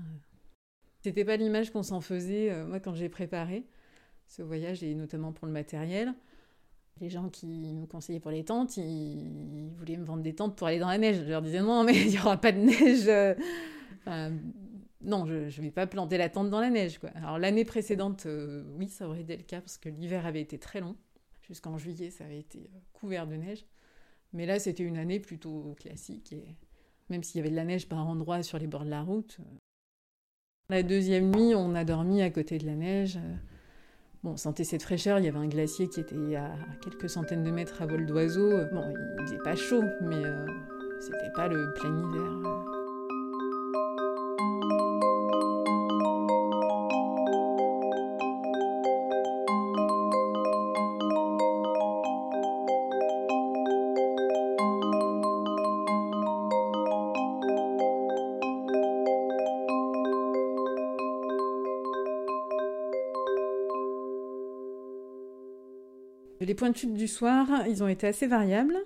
C'était 1.01 1.25
pas 1.25 1.37
l'image 1.37 1.71
qu'on 1.71 1.83
s'en 1.83 2.01
faisait, 2.01 2.65
moi, 2.65 2.79
quand 2.79 2.95
j'ai 2.95 3.09
préparé 3.09 3.67
ce 4.27 4.41
voyage, 4.41 4.83
et 4.83 4.95
notamment 4.95 5.31
pour 5.31 5.45
le 5.45 5.53
matériel. 5.53 6.13
Les 7.01 7.09
gens 7.09 7.29
qui 7.29 7.73
me 7.73 7.85
conseillaient 7.85 8.21
pour 8.21 8.31
les 8.31 8.45
tentes, 8.45 8.77
ils, 8.77 9.69
voulaient 9.77 9.97
me 9.97 10.05
vendre 10.05 10.23
des 10.23 10.33
tentes 10.33 10.55
pour 10.55 10.67
aller 10.67 10.79
dans 10.79 10.87
la 10.87 10.97
neige. 10.97 11.17
Je 11.17 11.29
leur 11.29 11.41
disais 11.41 11.61
non, 11.61 11.83
mais 11.83 11.95
il 12.05 12.09
n'y 12.09 12.19
aura 12.19 12.37
pas 12.37 12.51
de 12.51 12.59
neige. 12.59 13.07
Euh, 14.07 14.29
non, 15.01 15.25
je 15.25 15.33
ne 15.33 15.65
vais 15.65 15.71
pas 15.71 15.87
planter 15.87 16.17
la 16.17 16.29
tente 16.29 16.49
dans 16.49 16.59
la 16.59 16.69
neige. 16.69 16.99
Alors 17.15 17.37
l'année 17.37 17.65
précédente, 17.65 18.25
euh, 18.25 18.63
oui, 18.77 18.87
ça 18.87 19.07
aurait 19.07 19.21
été 19.21 19.35
le 19.37 19.43
cas 19.43 19.61
parce 19.61 19.77
que 19.77 19.89
l'hiver 19.89 20.25
avait 20.25 20.41
été 20.41 20.57
très 20.57 20.79
long. 20.79 20.95
Jusqu'en 21.41 21.77
juillet, 21.77 22.09
ça 22.09 22.25
avait 22.25 22.39
été 22.39 22.71
euh, 22.73 22.79
couvert 22.93 23.27
de 23.27 23.35
neige. 23.35 23.65
Mais 24.33 24.45
là, 24.45 24.57
c'était 24.57 24.83
une 24.83 24.97
année 24.97 25.19
plutôt 25.19 25.75
classique. 25.77 26.33
Et 26.33 26.55
même 27.09 27.23
s'il 27.23 27.37
y 27.37 27.41
avait 27.41 27.51
de 27.51 27.55
la 27.55 27.65
neige 27.65 27.87
par 27.87 28.07
endroits 28.07 28.41
sur 28.41 28.57
les 28.57 28.67
bords 28.67 28.85
de 28.85 28.89
la 28.89 29.03
route. 29.03 29.37
La 30.69 30.81
deuxième 30.81 31.29
nuit, 31.35 31.53
on 31.53 31.75
a 31.75 31.83
dormi 31.83 32.21
à 32.21 32.31
côté 32.31 32.57
de 32.57 32.65
la 32.65 32.75
neige. 32.75 33.19
Bon, 34.25 34.31
on 34.31 34.37
sentait 34.37 34.63
cette 34.63 34.81
fraîcheur, 34.81 35.19
il 35.19 35.25
y 35.25 35.27
avait 35.27 35.37
un 35.37 35.47
glacier 35.47 35.87
qui 35.87 35.99
était 35.99 36.35
à 36.35 36.49
quelques 36.83 37.07
centaines 37.07 37.43
de 37.43 37.51
mètres 37.51 37.83
à 37.83 37.85
vol 37.85 38.07
d'oiseau. 38.07 38.57
Bon, 38.73 38.91
il 39.19 39.23
faisait 39.23 39.37
pas 39.43 39.55
chaud, 39.55 39.83
mais 40.01 40.15
euh, 40.15 40.47
c'était 40.99 41.31
pas 41.35 41.47
le 41.47 41.71
plein 41.75 41.95
hiver. 41.95 42.64
Les 66.55 66.57
points 66.57 66.69
de 66.69 66.77
chute 66.77 66.93
du 66.93 67.09
soir, 67.09 67.67
ils 67.67 67.83
ont 67.83 67.89
été 67.89 68.07
assez 68.07 68.27
variables. 68.27 68.77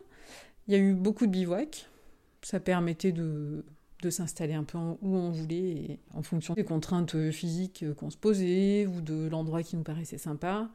Il 0.68 0.74
y 0.74 0.76
a 0.76 0.80
eu 0.80 0.96
beaucoup 0.96 1.28
de 1.28 1.32
bivouacs. 1.32 1.88
Ça 2.42 2.60
permettait 2.60 3.12
de, 3.12 3.64
s'installer 4.10 4.56
un 4.56 4.64
peu 4.64 4.80
où 4.80 4.98
on 5.16 5.30
voulait, 5.30 6.00
en 6.16 6.24
fonction 6.24 6.56
des 6.56 6.64
contraintes 6.64 7.30
physiques 7.30 7.86
qu'on 7.94 8.10
se 8.10 8.18
posait 8.18 8.88
ou 8.88 9.02
de 9.02 9.28
l'endroit 9.28 9.62
qui 9.62 9.78
nous 9.78 9.84
paraissait 9.84 10.18
sympa. 10.18 10.72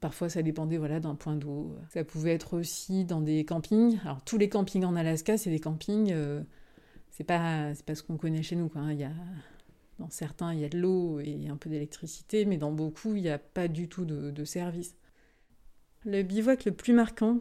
Parfois, 0.00 0.30
ça 0.30 0.40
dépendait 0.40 0.78
voilà, 0.78 0.98
d'un 0.98 1.14
point 1.14 1.36
d'eau. 1.36 1.76
Ça 1.92 2.04
pouvait 2.04 2.32
être 2.32 2.56
aussi 2.56 3.04
dans 3.04 3.20
des 3.20 3.44
campings. 3.44 3.98
Alors, 4.02 4.22
tous 4.24 4.38
les 4.38 4.48
campings 4.48 4.86
en 4.86 4.96
Alaska, 4.96 5.36
c'est 5.36 5.50
des 5.50 5.60
campings. 5.60 6.10
Euh, 6.10 6.40
c'est 7.10 7.24
pas, 7.24 7.72
pas 7.84 7.94
ce 7.94 8.02
qu'on 8.02 8.16
connaît 8.16 8.42
chez 8.42 8.56
nous. 8.56 8.72
Hein. 8.76 8.92
Il 8.92 8.98
y 8.98 9.04
a, 9.04 9.12
dans 9.98 10.08
certains, 10.08 10.54
il 10.54 10.60
y 10.60 10.64
a 10.64 10.70
de 10.70 10.78
l'eau 10.78 11.20
et 11.20 11.48
un 11.50 11.58
peu 11.58 11.68
d'électricité, 11.68 12.46
mais 12.46 12.56
dans 12.56 12.72
beaucoup, 12.72 13.14
il 13.14 13.24
n'y 13.24 13.28
a 13.28 13.38
pas 13.38 13.68
du 13.68 13.90
tout 13.90 14.06
de, 14.06 14.30
de 14.30 14.44
service. 14.46 14.94
Le 16.04 16.22
bivouac 16.22 16.64
le 16.64 16.72
plus 16.72 16.92
marquant 16.92 17.40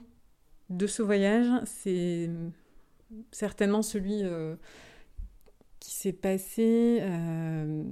de 0.70 0.88
ce 0.88 1.02
voyage, 1.02 1.48
c'est 1.66 2.30
certainement 3.32 3.82
celui 3.82 4.24
euh, 4.24 4.56
qui 5.80 5.92
s'est 5.92 6.14
passé 6.14 7.00
euh, 7.02 7.84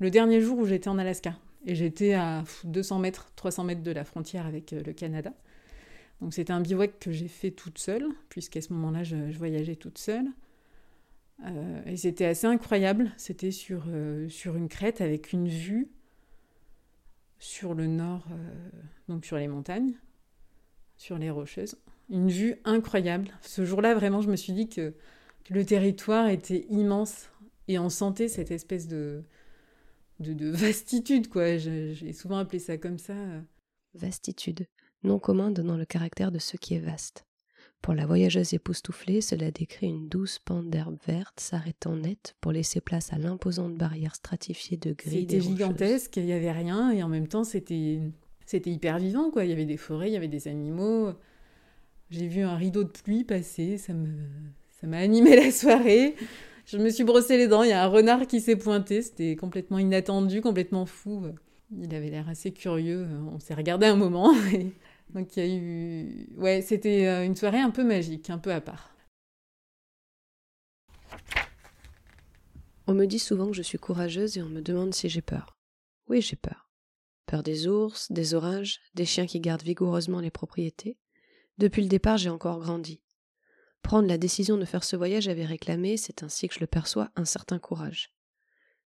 le 0.00 0.10
dernier 0.10 0.40
jour 0.40 0.58
où 0.58 0.66
j'étais 0.66 0.88
en 0.88 0.98
Alaska. 0.98 1.36
Et 1.66 1.74
j'étais 1.74 2.14
à 2.14 2.44
200 2.64 2.98
mètres, 2.98 3.32
300 3.36 3.64
mètres 3.64 3.82
de 3.82 3.90
la 3.90 4.04
frontière 4.04 4.46
avec 4.46 4.72
euh, 4.72 4.82
le 4.84 4.92
Canada. 4.92 5.32
Donc 6.20 6.34
c'était 6.34 6.52
un 6.52 6.60
bivouac 6.60 6.98
que 6.98 7.12
j'ai 7.12 7.28
fait 7.28 7.50
toute 7.50 7.78
seule, 7.78 8.06
puisqu'à 8.28 8.60
ce 8.60 8.72
moment-là, 8.72 9.02
je, 9.02 9.16
voyageais 9.36 9.76
toute 9.76 9.98
seule. 9.98 10.26
Et 11.86 11.96
c'était 11.96 12.24
assez 12.24 12.46
incroyable. 12.46 13.10
C'était 13.16 13.50
sur, 13.50 13.84
sur 14.28 14.54
une 14.54 14.68
crête 14.68 15.00
avec 15.00 15.32
une 15.32 15.48
vue 15.48 15.88
sur 17.44 17.74
le 17.74 17.86
nord, 17.86 18.26
euh, 18.30 18.70
donc 19.08 19.26
sur 19.26 19.36
les 19.36 19.48
montagnes, 19.48 19.92
sur 20.96 21.18
les 21.18 21.28
rocheuses. 21.28 21.76
Une 22.08 22.30
vue 22.30 22.56
incroyable. 22.64 23.28
Ce 23.42 23.66
jour-là, 23.66 23.94
vraiment, 23.94 24.22
je 24.22 24.30
me 24.30 24.36
suis 24.36 24.54
dit 24.54 24.68
que, 24.68 24.94
le 25.50 25.62
territoire 25.66 26.28
était 26.28 26.64
immense 26.70 27.28
et 27.68 27.78
on 27.78 27.90
sentait 27.90 28.28
cette 28.28 28.50
espèce 28.50 28.88
de, 28.88 29.22
de, 30.20 30.32
de 30.32 30.48
vastitude, 30.48 31.28
quoi. 31.28 31.58
J'ai 31.58 32.14
souvent 32.14 32.38
appelé 32.38 32.58
ça 32.58 32.78
comme 32.78 32.98
ça. 32.98 33.14
Vastitude, 33.92 34.66
nom 35.02 35.18
commun 35.18 35.50
donnant 35.50 35.76
le 35.76 35.84
caractère 35.84 36.32
de 36.32 36.38
ce 36.38 36.56
qui 36.56 36.74
est 36.74 36.78
vaste. 36.78 37.26
Pour 37.84 37.92
la 37.92 38.06
voyageuse 38.06 38.54
époustouflée, 38.54 39.20
cela 39.20 39.50
décrit 39.50 39.88
une 39.88 40.08
douce 40.08 40.38
pente 40.38 40.70
d'herbe 40.70 40.96
verte 41.06 41.38
s'arrêtant 41.38 41.96
net 41.96 42.34
pour 42.40 42.50
laisser 42.50 42.80
place 42.80 43.12
à 43.12 43.18
l'imposante 43.18 43.74
barrière 43.74 44.14
stratifiée 44.14 44.78
de 44.78 44.94
gris. 44.94 45.26
C'était 45.28 45.42
gigantesque, 45.42 46.16
il 46.16 46.24
n'y 46.24 46.32
avait 46.32 46.50
rien 46.50 46.92
et 46.92 47.02
en 47.02 47.10
même 47.10 47.28
temps 47.28 47.44
c'était 47.44 48.00
c'était 48.46 48.70
hyper 48.70 48.98
vivant 48.98 49.30
quoi. 49.30 49.44
Il 49.44 49.50
y 49.50 49.52
avait 49.52 49.66
des 49.66 49.76
forêts, 49.76 50.08
il 50.08 50.14
y 50.14 50.16
avait 50.16 50.28
des 50.28 50.48
animaux. 50.48 51.10
J'ai 52.08 52.26
vu 52.26 52.40
un 52.40 52.56
rideau 52.56 52.84
de 52.84 52.88
pluie 52.88 53.22
passer, 53.22 53.76
ça 53.76 53.92
me 53.92 54.08
ça 54.80 54.86
m'a 54.86 54.96
animé 54.96 55.36
la 55.44 55.50
soirée. 55.50 56.14
Je 56.64 56.78
me 56.78 56.88
suis 56.88 57.04
brossé 57.04 57.36
les 57.36 57.48
dents, 57.48 57.64
il 57.64 57.68
y 57.68 57.72
a 57.72 57.84
un 57.84 57.88
renard 57.88 58.26
qui 58.26 58.40
s'est 58.40 58.56
pointé, 58.56 59.02
c'était 59.02 59.36
complètement 59.36 59.78
inattendu, 59.78 60.40
complètement 60.40 60.86
fou. 60.86 61.26
Il 61.78 61.94
avait 61.94 62.08
l'air 62.08 62.30
assez 62.30 62.50
curieux. 62.50 63.06
On 63.30 63.40
s'est 63.40 63.52
regardé 63.52 63.84
un 63.84 63.96
moment 63.96 64.34
et 64.54 64.72
donc 65.10 65.36
il 65.36 65.46
y 65.46 65.50
a 65.50 65.54
eu... 65.54 66.28
Ouais, 66.36 66.62
c'était 66.62 67.06
euh, 67.06 67.24
une 67.24 67.36
soirée 67.36 67.60
un 67.60 67.70
peu 67.70 67.84
magique, 67.84 68.30
un 68.30 68.38
peu 68.38 68.52
à 68.52 68.60
part. 68.60 68.94
On 72.86 72.94
me 72.94 73.06
dit 73.06 73.18
souvent 73.18 73.46
que 73.46 73.56
je 73.56 73.62
suis 73.62 73.78
courageuse 73.78 74.36
et 74.36 74.42
on 74.42 74.48
me 74.48 74.60
demande 74.60 74.94
si 74.94 75.08
j'ai 75.08 75.22
peur. 75.22 75.56
Oui, 76.08 76.20
j'ai 76.20 76.36
peur. 76.36 76.68
Peur 77.26 77.42
des 77.42 77.66
ours, 77.66 78.12
des 78.12 78.34
orages, 78.34 78.80
des 78.94 79.06
chiens 79.06 79.26
qui 79.26 79.40
gardent 79.40 79.62
vigoureusement 79.62 80.20
les 80.20 80.30
propriétés. 80.30 80.98
Depuis 81.56 81.82
le 81.82 81.88
départ, 81.88 82.18
j'ai 82.18 82.28
encore 82.28 82.60
grandi. 82.60 83.00
Prendre 83.82 84.08
la 84.08 84.18
décision 84.18 84.56
de 84.56 84.64
faire 84.64 84.84
ce 84.84 84.96
voyage 84.96 85.28
avait 85.28 85.44
réclamé, 85.44 85.96
c'est 85.96 86.22
ainsi 86.22 86.48
que 86.48 86.54
je 86.54 86.60
le 86.60 86.66
perçois, 86.66 87.10
un 87.16 87.24
certain 87.24 87.58
courage. 87.58 88.14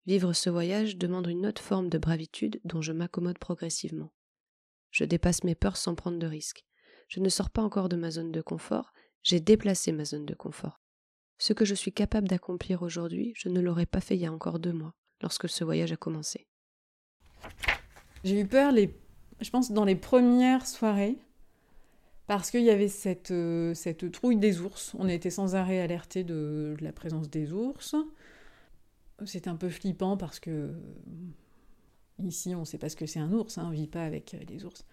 Vivre 0.07 0.33
ce 0.33 0.51
voyage 0.51 0.97
demande 0.97 1.27
une 1.27 1.47
autre 1.47 1.63
forme 1.63 1.89
de 1.89 1.99
bravitude 1.99 2.61
dont 2.65 2.83
je 2.83 2.93
m'accommode 2.93 3.39
progressivement. 3.39 4.13
Je 4.91 5.05
dépasse 5.05 5.45
mes 5.45 5.55
peurs 5.55 5.77
sans 5.77 5.95
prendre 5.95 6.19
de 6.19 6.27
risques. 6.27 6.65
Je 7.09 7.21
ne 7.21 7.29
sors 7.29 7.51
pas 7.51 7.63
encore 7.63 7.89
de 7.89 7.97
ma 7.97 8.11
zone 8.11 8.33
de 8.33 8.41
confort, 8.41 8.93
j'ai 9.23 9.41
déplacé 9.41 9.93
ma 9.93 10.05
zone 10.05 10.27
de 10.27 10.35
confort. 10.35 10.81
Ce 11.39 11.53
que 11.53 11.65
je 11.65 11.75
suis 11.75 11.93
capable 11.93 12.29
d'accomplir 12.29 12.83
aujourd'hui, 12.83 13.33
je 13.37 13.49
ne 13.49 13.61
l'aurais 13.61 13.87
pas 13.87 14.01
fait 14.01 14.17
il 14.17 14.21
y 14.21 14.27
a 14.27 14.33
encore 14.33 14.59
deux 14.59 14.73
mois, 14.73 14.95
lorsque 15.23 15.49
ce 15.49 15.65
voyage 15.65 15.93
a 15.93 15.97
commencé. 15.97 16.47
J'ai 18.25 18.41
eu 18.41 18.47
peur, 18.47 18.73
les... 18.73 18.95
je 19.41 19.51
pense, 19.51 19.73
dans 19.73 19.85
les 19.85 19.97
premières 19.97 20.67
soirées, 20.67 21.19
parce 22.27 22.53
qu'il 22.53 22.63
y 22.63 22.71
avait 22.71 22.87
cette, 22.87 23.33
euh, 23.33 23.75
cette 23.75 24.13
trouille 24.13 24.37
des 24.37 24.61
ours. 24.61 24.95
On 24.99 25.09
était 25.09 25.31
sans 25.31 25.57
arrêt 25.57 25.81
alertés 25.81 26.23
de, 26.23 26.77
la 26.81 26.93
présence 26.93 27.29
des 27.29 27.53
ours. 27.53 27.97
C'était 29.25 29.49
un 29.49 29.57
peu 29.57 29.69
flippant 29.69 30.17
parce 30.17 30.39
que 30.39 30.73
Ici, 32.25 32.55
on 32.55 32.61
ne 32.61 32.65
sait 32.65 32.79
pas 32.79 32.89
ce 32.89 32.97
que 32.97 33.07
c'est 33.07 33.21
un 33.21 33.33
ours, 33.33 33.59
hein, 33.59 33.65
on 33.67 33.71
ne 33.71 33.75
vit 33.75 33.87
pas 33.87 34.05
avec 34.05 34.35
euh, 34.35 34.39
les 34.49 34.65
ours. 34.65 34.85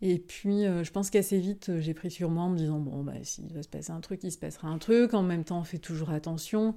Et 0.00 0.18
puis, 0.18 0.64
euh, 0.64 0.84
je 0.84 0.92
pense 0.92 1.10
qu'assez 1.10 1.38
vite, 1.38 1.70
euh, 1.70 1.80
j'ai 1.80 1.94
pris 1.94 2.10
sur 2.10 2.30
moi 2.30 2.44
en 2.44 2.50
me 2.50 2.56
disant 2.56 2.78
bon, 2.78 3.02
bah, 3.02 3.14
s'il 3.22 3.52
va 3.52 3.62
se 3.62 3.68
passer 3.68 3.90
un 3.90 4.00
truc, 4.00 4.22
il 4.22 4.30
se 4.30 4.38
passera 4.38 4.68
un 4.68 4.78
truc. 4.78 5.14
En 5.14 5.22
même 5.22 5.44
temps, 5.44 5.58
on 5.60 5.64
fait 5.64 5.78
toujours 5.78 6.10
attention. 6.10 6.74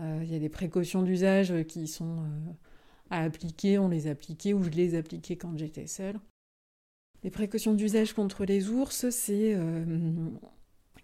Il 0.00 0.30
y 0.30 0.36
a 0.36 0.38
des 0.38 0.48
précautions 0.48 1.02
d'usage 1.02 1.52
qui 1.66 1.88
sont 1.88 2.22
à 3.10 3.24
appliquer. 3.24 3.80
On 3.80 3.88
les 3.88 4.06
appliquait 4.06 4.52
ou 4.52 4.62
je 4.62 4.70
les 4.70 4.94
appliquais 4.94 5.34
quand 5.34 5.58
j'étais 5.58 5.88
seule. 5.88 6.20
Les 7.24 7.30
précautions 7.30 7.74
d'usage 7.74 8.12
contre 8.12 8.44
les 8.44 8.68
ours, 8.68 9.10
c'est 9.10 9.58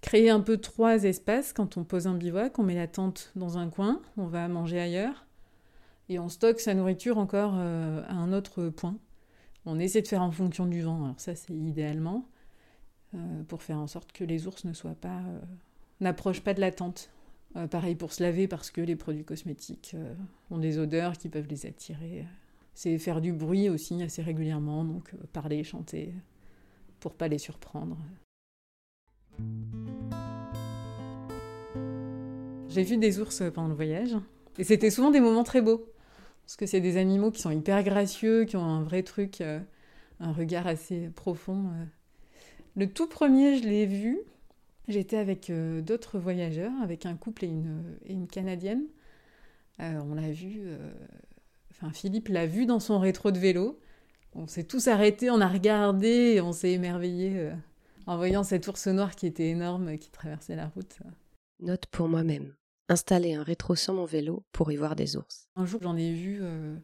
créer 0.00 0.30
un 0.30 0.38
peu 0.38 0.58
trois 0.58 1.02
espaces. 1.02 1.52
Quand 1.52 1.76
on 1.76 1.82
pose 1.82 2.06
un 2.06 2.14
bivouac, 2.14 2.56
on 2.60 2.62
met 2.62 2.76
la 2.76 2.86
tente 2.86 3.32
dans 3.34 3.58
un 3.58 3.68
coin, 3.68 4.00
on 4.16 4.26
va 4.26 4.46
manger 4.46 4.78
ailleurs 4.78 5.26
et 6.08 6.18
on 6.18 6.28
stocke 6.28 6.60
sa 6.60 6.74
nourriture 6.74 7.18
encore 7.18 7.54
euh, 7.56 8.02
à 8.06 8.14
un 8.14 8.32
autre 8.32 8.68
point. 8.68 8.96
On 9.66 9.78
essaie 9.78 10.02
de 10.02 10.08
faire 10.08 10.22
en 10.22 10.30
fonction 10.30 10.66
du 10.66 10.82
vent, 10.82 11.04
alors 11.04 11.20
ça 11.20 11.34
c'est 11.34 11.54
idéalement, 11.54 12.28
euh, 13.14 13.42
pour 13.44 13.62
faire 13.62 13.78
en 13.78 13.86
sorte 13.86 14.12
que 14.12 14.24
les 14.24 14.46
ours 14.46 14.64
ne 14.64 14.74
soient 14.74 14.94
pas, 14.94 15.20
euh, 15.20 15.40
n'approchent 16.00 16.42
pas 16.42 16.54
de 16.54 16.60
la 16.60 16.70
tente. 16.70 17.10
pareil 17.70 17.94
pour 17.94 18.12
se 18.12 18.20
laver 18.22 18.48
parce 18.48 18.72
que 18.72 18.80
les 18.80 18.96
produits 18.96 19.24
cosmétiques 19.24 19.94
ont 20.50 20.58
des 20.58 20.78
odeurs 20.78 21.16
qui 21.16 21.28
peuvent 21.28 21.46
les 21.48 21.66
attirer. 21.66 22.26
C'est 22.74 22.98
faire 22.98 23.20
du 23.20 23.32
bruit 23.32 23.68
aussi 23.68 24.02
assez 24.02 24.22
régulièrement, 24.22 24.84
donc 24.84 25.14
parler, 25.32 25.62
chanter, 25.62 26.12
pour 26.98 27.14
pas 27.14 27.28
les 27.28 27.38
surprendre. 27.38 27.96
J'ai 32.68 32.82
vu 32.82 32.96
des 32.96 33.20
ours 33.20 33.44
pendant 33.54 33.68
le 33.68 33.74
voyage, 33.74 34.16
et 34.58 34.64
c'était 34.64 34.90
souvent 34.90 35.12
des 35.12 35.20
moments 35.20 35.44
très 35.44 35.62
beaux. 35.62 35.93
Parce 36.44 36.56
que 36.56 36.66
c'est 36.66 36.80
des 36.80 36.96
animaux 36.98 37.30
qui 37.30 37.40
sont 37.40 37.50
hyper 37.50 37.82
gracieux, 37.82 38.44
qui 38.44 38.56
ont 38.56 38.64
un 38.64 38.82
vrai 38.82 39.02
truc, 39.02 39.40
euh, 39.40 39.60
un 40.20 40.32
regard 40.32 40.66
assez 40.66 41.08
profond. 41.08 41.68
Euh. 41.68 41.84
Le 42.76 42.86
tout 42.86 43.08
premier, 43.08 43.56
je 43.56 43.64
l'ai 43.64 43.86
vu. 43.86 44.18
J'étais 44.86 45.16
avec 45.16 45.48
euh, 45.48 45.80
d'autres 45.80 46.18
voyageurs, 46.18 46.72
avec 46.82 47.06
un 47.06 47.16
couple 47.16 47.46
et 47.46 47.48
une, 47.48 47.82
et 48.04 48.12
une 48.12 48.26
Canadienne. 48.26 48.84
on 49.78 50.14
l'a 50.14 50.30
vu, 50.30 50.62
enfin 51.70 51.90
Philippe 51.92 52.28
l'a 52.28 52.46
vu 52.46 52.66
dans 52.66 52.80
son 52.80 52.98
rétro 52.98 53.30
de 53.30 53.38
vélo. 53.38 53.80
On 54.34 54.46
s'est 54.46 54.64
tous 54.64 54.88
arrêtés, 54.88 55.30
on 55.30 55.40
a 55.40 55.48
regardé, 55.48 56.40
on 56.42 56.52
s'est 56.52 56.72
émerveillé 56.72 57.50
en 58.06 58.16
voyant 58.16 58.42
cet 58.42 58.68
ours 58.68 58.86
noir 58.88 59.16
qui 59.16 59.26
était 59.26 59.48
énorme, 59.48 59.96
qui 59.96 60.10
traversait 60.10 60.56
la 60.56 60.66
route. 60.66 60.98
Note 61.60 61.86
pour 61.86 62.08
moi-même 62.08 62.52
installer 62.88 63.34
un 63.34 63.42
rétro 63.42 63.74
sur 63.74 63.94
mon 63.94 64.04
vélo 64.04 64.44
pour 64.52 64.70
y 64.72 64.76
voir 64.76 64.96
des 64.96 65.16
ours. 65.16 65.48
Un 65.56 65.66
jour, 65.66 65.80
j'en 65.82 65.96
ai 65.96 66.12
vu 66.12 66.38
euh, 66.42 66.76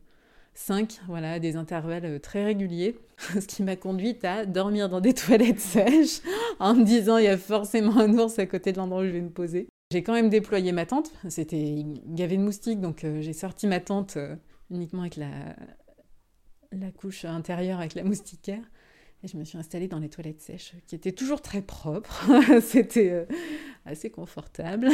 cinq, 0.54 1.00
voilà, 1.06 1.38
des 1.38 1.56
intervalles 1.56 2.04
euh, 2.04 2.18
très 2.18 2.44
réguliers, 2.44 2.98
ce 3.18 3.46
qui 3.46 3.62
m'a 3.62 3.76
conduite 3.76 4.24
à 4.24 4.46
dormir 4.46 4.88
dans 4.88 5.00
des 5.00 5.14
toilettes 5.14 5.60
sèches 5.60 6.20
en 6.58 6.74
me 6.74 6.84
disant 6.84 7.18
il 7.18 7.24
y 7.24 7.28
a 7.28 7.36
forcément 7.36 7.98
un 7.98 8.18
ours 8.18 8.38
à 8.38 8.46
côté 8.46 8.72
de 8.72 8.78
l'endroit 8.78 9.02
où 9.02 9.06
je 9.06 9.10
vais 9.10 9.20
me 9.20 9.30
poser. 9.30 9.68
J'ai 9.92 10.02
quand 10.02 10.12
même 10.12 10.30
déployé 10.30 10.70
ma 10.72 10.86
tente, 10.86 11.10
c'était 11.28 11.84
avait 12.18 12.36
de 12.36 12.42
moustiques, 12.42 12.80
donc 12.80 13.04
euh, 13.04 13.20
j'ai 13.20 13.32
sorti 13.32 13.66
ma 13.66 13.80
tente 13.80 14.18
uniquement 14.70 15.02
avec 15.02 15.16
la 15.16 16.90
couche 16.92 17.24
intérieure 17.24 17.80
avec 17.80 17.94
la 17.94 18.04
moustiquaire. 18.04 18.62
Et 19.22 19.28
je 19.28 19.36
me 19.36 19.44
suis 19.44 19.58
installée 19.58 19.86
dans 19.86 19.98
les 19.98 20.08
toilettes 20.08 20.40
sèches, 20.40 20.72
qui 20.86 20.94
étaient 20.94 21.12
toujours 21.12 21.42
très 21.42 21.60
propres. 21.60 22.24
C'était 22.62 23.26
assez 23.84 24.10
confortable. 24.10 24.88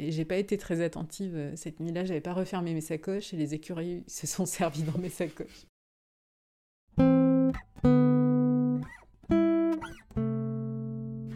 J'ai 0.00 0.24
pas 0.24 0.38
été 0.38 0.58
très 0.58 0.80
attentive 0.80 1.36
euh, 1.36 1.52
cette 1.54 1.78
nuit-là, 1.78 2.04
j'avais 2.04 2.20
pas 2.20 2.32
refermé 2.32 2.74
mes 2.74 2.80
sacoches 2.80 3.32
et 3.32 3.36
les 3.36 3.54
écureuils 3.54 4.02
se 4.08 4.26
sont 4.26 4.44
servis 4.44 4.82
dans 4.82 4.98
mes 4.98 5.08
sacoches. 5.08 5.66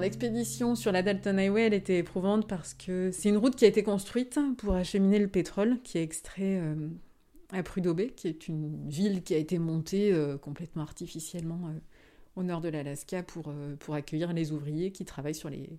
L'expédition 0.00 0.74
sur 0.74 0.90
la 0.90 1.02
Dalton 1.02 1.38
Highway, 1.38 1.66
elle 1.66 1.74
était 1.74 1.98
éprouvante 1.98 2.48
parce 2.48 2.72
que 2.72 3.10
c'est 3.12 3.28
une 3.28 3.36
route 3.36 3.54
qui 3.54 3.64
a 3.64 3.68
été 3.68 3.82
construite 3.82 4.40
pour 4.56 4.74
acheminer 4.74 5.18
le 5.18 5.28
pétrole 5.28 5.80
qui 5.82 5.98
est 5.98 6.02
extrait 6.02 6.58
euh, 6.58 6.88
à 7.52 7.62
Prudhoe 7.62 8.08
qui 8.16 8.26
est 8.26 8.48
une 8.48 8.88
ville 8.88 9.22
qui 9.22 9.34
a 9.34 9.38
été 9.38 9.58
montée 9.58 10.12
euh, 10.12 10.36
complètement 10.36 10.82
artificiellement 10.82 11.70
au 12.34 12.42
nord 12.42 12.60
de 12.60 12.70
l'Alaska 12.70 13.22
pour, 13.22 13.52
pour 13.80 13.94
accueillir 13.94 14.32
les 14.32 14.50
ouvriers 14.50 14.92
qui 14.92 15.04
travaillent 15.04 15.34
sur 15.34 15.50
les, 15.50 15.78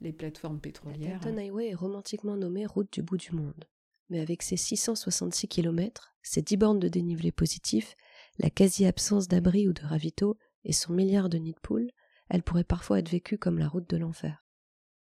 les 0.00 0.12
plateformes 0.12 0.60
pétrolières. 0.60 1.20
La 1.24 1.42
Highway 1.42 1.68
est 1.68 1.74
romantiquement 1.74 2.36
nommée 2.36 2.66
route 2.66 2.92
du 2.92 3.02
bout 3.02 3.16
du 3.16 3.32
monde. 3.32 3.64
Mais 4.08 4.20
avec 4.20 4.42
ses 4.42 4.56
666 4.56 5.48
km, 5.48 6.14
ses 6.22 6.42
10 6.42 6.56
bornes 6.56 6.80
de 6.80 6.88
dénivelé 6.88 7.32
positif, 7.32 7.96
la 8.38 8.50
quasi-absence 8.50 9.28
d'abri 9.28 9.68
ou 9.68 9.72
de 9.72 9.82
ravito 9.82 10.36
et 10.64 10.72
son 10.72 10.92
milliard 10.92 11.28
de 11.28 11.38
nids 11.38 11.54
de 11.54 11.60
poules, 11.60 11.90
elle 12.28 12.42
pourrait 12.42 12.64
parfois 12.64 12.98
être 12.98 13.10
vécue 13.10 13.38
comme 13.38 13.58
la 13.58 13.68
route 13.68 13.88
de 13.88 13.96
l'enfer. 13.96 14.44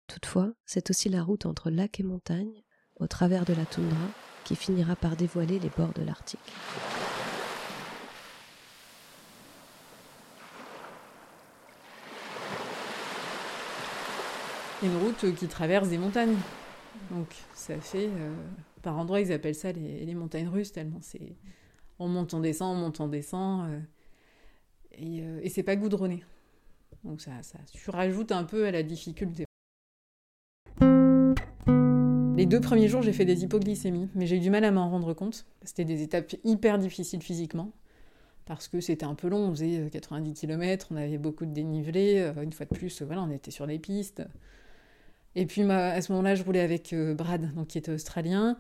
Toutefois, 0.06 0.52
c'est 0.64 0.90
aussi 0.90 1.08
la 1.08 1.23
route 1.23 1.47
entre 1.47 1.70
lac 1.70 2.00
et 2.00 2.02
montagne, 2.02 2.64
au 2.97 3.06
travers 3.06 3.44
de 3.44 3.52
la 3.52 3.66
toundra, 3.66 4.08
qui 4.44 4.56
finira 4.56 4.97
par 4.97 5.16
dévoiler 5.16 5.58
les 5.58 5.70
bords 5.70 5.92
de 5.92 6.02
l'Arctique. 6.02 6.40
Une 14.82 14.97
route 14.97 15.35
qui 15.35 15.49
traverse 15.49 15.88
des 15.88 15.99
montagnes. 15.99 16.37
Donc 17.11 17.28
ça 17.54 17.78
fait, 17.80 18.06
euh, 18.08 18.35
par 18.82 18.99
endroits 18.99 19.20
ils 19.20 19.32
appellent 19.32 19.54
ça 19.54 19.73
les, 19.73 20.14
montagnes 20.14 20.49
russes 20.49 20.73
tellement 20.73 20.99
c'est, 21.00 21.37
on 21.99 22.08
monte, 22.08 22.35
on 22.35 22.40
descend, 22.40 22.76
on 22.76 22.80
monte, 22.80 23.00
on 23.00 23.08
descend, 23.08 23.68
euh, 23.68 23.80
et, 24.92 25.20
euh, 25.23 25.40
et 25.42 25.49
c'est 25.49 25.62
pas 25.62 25.76
goudronné. 25.76 26.25
Donc 27.04 27.20
ça, 27.20 27.30
ça 27.42 27.58
surajoute 27.66 28.32
un 28.32 28.44
peu 28.44 28.66
à 28.66 28.70
la 28.70 28.82
difficulté. 28.82 29.44
Les 32.37 32.47
deux 32.47 32.61
premiers 32.61 32.87
jours, 32.87 33.02
j'ai 33.02 33.12
fait 33.12 33.25
des 33.25 33.42
hypoglycémies, 33.42 34.08
mais 34.14 34.26
j'ai 34.26 34.37
eu 34.37 34.40
du 34.40 34.50
mal 34.50 34.64
à 34.64 34.70
m'en 34.70 34.88
rendre 34.88 35.12
compte. 35.12 35.44
C'était 35.64 35.85
des 35.85 36.02
étapes 36.02 36.37
hyper 36.44 36.78
difficiles 36.78 37.20
physiquement, 37.20 37.73
parce 38.44 38.68
que 38.68 38.80
c'était 38.80 39.06
un 39.06 39.16
peu 39.16 39.28
long, 39.28 39.49
on 39.49 39.50
faisait 39.50 39.88
90 39.90 40.30
euh, 40.30 40.35
km, 40.35 40.88
on 40.92 40.97
avait 40.97 41.18
beaucoup 41.18 41.47
de 41.47 41.52
dénivelé, 41.52 42.32
une 42.40 42.52
fois 42.52 42.66
de 42.66 42.75
plus, 42.75 43.02
voilà, 43.02 43.23
on 43.23 43.30
était 43.30 43.50
sur 43.50 43.66
les 43.66 43.80
pistes. 43.80 44.23
Et 45.35 45.47
puis 45.47 45.62
à 45.62 46.00
ce 46.00 46.12
moment-là, 46.12 46.35
je 46.35 46.42
roulais 46.42 46.61
avec 46.61 46.92
euh, 46.92 47.14
Brad, 47.14 47.54
donc, 47.54 47.68
qui 47.68 47.78
était 47.78 47.92
australien, 47.92 48.58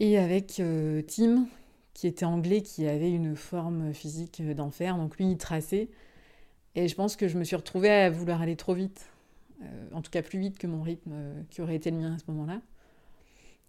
et 0.00 0.18
avec 0.18 0.60
Tim, 1.06 1.46
qui 1.92 2.06
était 2.08 2.24
anglais, 2.24 2.62
qui 2.62 2.86
avait 2.88 3.12
une 3.12 3.36
forme 3.36 3.94
physique 3.94 4.42
d'enfer, 4.54 4.96
donc 4.96 5.16
lui, 5.18 5.30
il 5.30 5.38
traçait. 5.38 5.88
Et 6.74 6.88
je 6.88 6.94
pense 6.96 7.14
que 7.14 7.28
je 7.28 7.38
me 7.38 7.44
suis 7.44 7.54
retrouvée 7.54 7.90
à 7.90 8.10
vouloir 8.10 8.42
aller 8.42 8.56
trop 8.56 8.74
vite, 8.74 9.06
en 9.92 10.02
tout 10.02 10.10
cas 10.10 10.22
plus 10.22 10.40
vite 10.40 10.58
que 10.58 10.66
mon 10.66 10.82
rythme 10.82 11.12
qui 11.50 11.62
aurait 11.62 11.76
été 11.76 11.92
le 11.92 11.98
mien 11.98 12.14
à 12.14 12.18
ce 12.18 12.24
moment-là. 12.32 12.60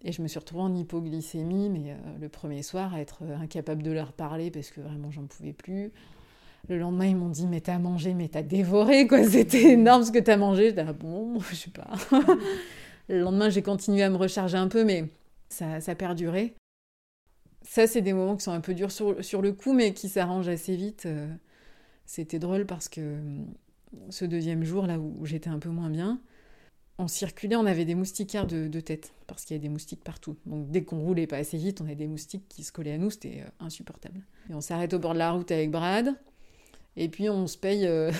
Et 0.06 0.12
je 0.12 0.22
me 0.22 0.28
suis 0.28 0.38
retrouvée 0.38 0.62
en 0.62 0.76
hypoglycémie, 0.76 1.70
mais 1.70 1.92
euh, 1.92 1.96
le 2.22 2.30
premier 2.30 2.62
soir, 2.62 2.94
à 2.94 3.02
être 3.02 3.24
euh, 3.24 3.38
incapable 3.38 3.82
de 3.82 3.92
leur 3.92 4.14
parler 4.14 4.52
parce 4.52 4.70
que 4.70 4.80
vraiment 4.80 5.10
j'en 5.10 5.26
pouvais 5.26 5.52
plus. 5.52 5.92
Le 6.70 6.78
lendemain, 6.78 7.06
ils 7.06 7.16
m'ont 7.16 7.30
dit 7.30 7.48
Mais 7.48 7.62
t'as 7.62 7.78
mangé, 7.78 8.14
mais 8.14 8.28
t'as 8.28 8.42
dévoré, 8.42 9.08
quoi. 9.08 9.24
C'était 9.30 9.74
énorme 9.74 10.04
ce 10.04 10.12
que 10.12 10.20
t'as 10.20 10.38
mangé. 10.38 10.74
Je 10.76 10.80
ah 10.80 10.94
Bon, 10.94 11.40
je 11.50 11.56
sais 11.56 11.72
pas. 11.72 11.92
le 13.08 13.20
lendemain, 13.20 13.50
j'ai 13.50 13.62
continué 13.62 14.04
à 14.04 14.10
me 14.10 14.18
recharger 14.18 14.58
un 14.58 14.68
peu, 14.68 14.84
mais 14.84 15.10
ça, 15.50 15.82
ça 15.82 15.96
perdurait. 15.96 16.54
Ça, 17.62 17.88
c'est 17.88 18.02
des 18.02 18.14
moments 18.14 18.36
qui 18.36 18.44
sont 18.44 18.52
un 18.52 18.62
peu 18.62 18.74
durs 18.74 18.92
sur, 18.92 19.24
sur 19.24 19.42
le 19.42 19.52
coup, 19.52 19.74
mais 19.74 19.94
qui 19.94 20.10
s'arrangent 20.10 20.50
assez 20.50 20.76
vite. 20.76 21.06
Euh. 21.06 21.28
C'était 22.06 22.38
drôle 22.38 22.68
parce 22.68 22.88
que 22.88 23.18
ce 24.10 24.26
deuxième 24.26 24.64
jour, 24.64 24.86
là 24.86 25.00
où 25.00 25.26
j'étais 25.26 25.50
un 25.50 25.58
peu 25.58 25.70
moins 25.70 25.90
bien, 25.90 26.20
on 26.98 27.08
circulait, 27.08 27.56
on 27.56 27.66
avait 27.66 27.86
des 27.86 27.96
moustiquaires 27.96 28.48
de, 28.48 28.80
tête, 28.80 29.12
parce 29.28 29.44
qu'il 29.44 29.56
y 29.56 29.60
a 29.60 29.62
des 29.62 29.70
moustiques 29.70 30.04
partout. 30.04 30.38
Donc 30.46 30.70
dès 30.70 30.84
qu'on 30.84 31.00
roulait 31.00 31.28
pas 31.28 31.38
assez 31.38 31.58
vite, 31.58 31.82
on 31.82 31.86
avait 31.86 31.96
des 31.96 32.08
moustiques 32.08 32.48
qui 32.48 32.64
se 32.64 32.72
collaient 32.72 32.94
à 32.94 32.98
nous, 32.98 33.10
c'était 33.10 33.42
euh, 33.42 33.50
insupportable. 33.66 34.22
Et 34.50 34.54
on 34.54 34.62
s'arrête 34.62 34.94
au 34.94 35.00
bord 35.00 35.14
de 35.14 35.20
la 35.20 35.32
route 35.32 35.52
avec 35.52 35.72
Brad, 35.72 36.16
et 36.98 37.10
puis 37.10 37.30
on 37.30 37.48
se 37.48 37.58
paye 37.58 37.86
euh, 37.88 38.12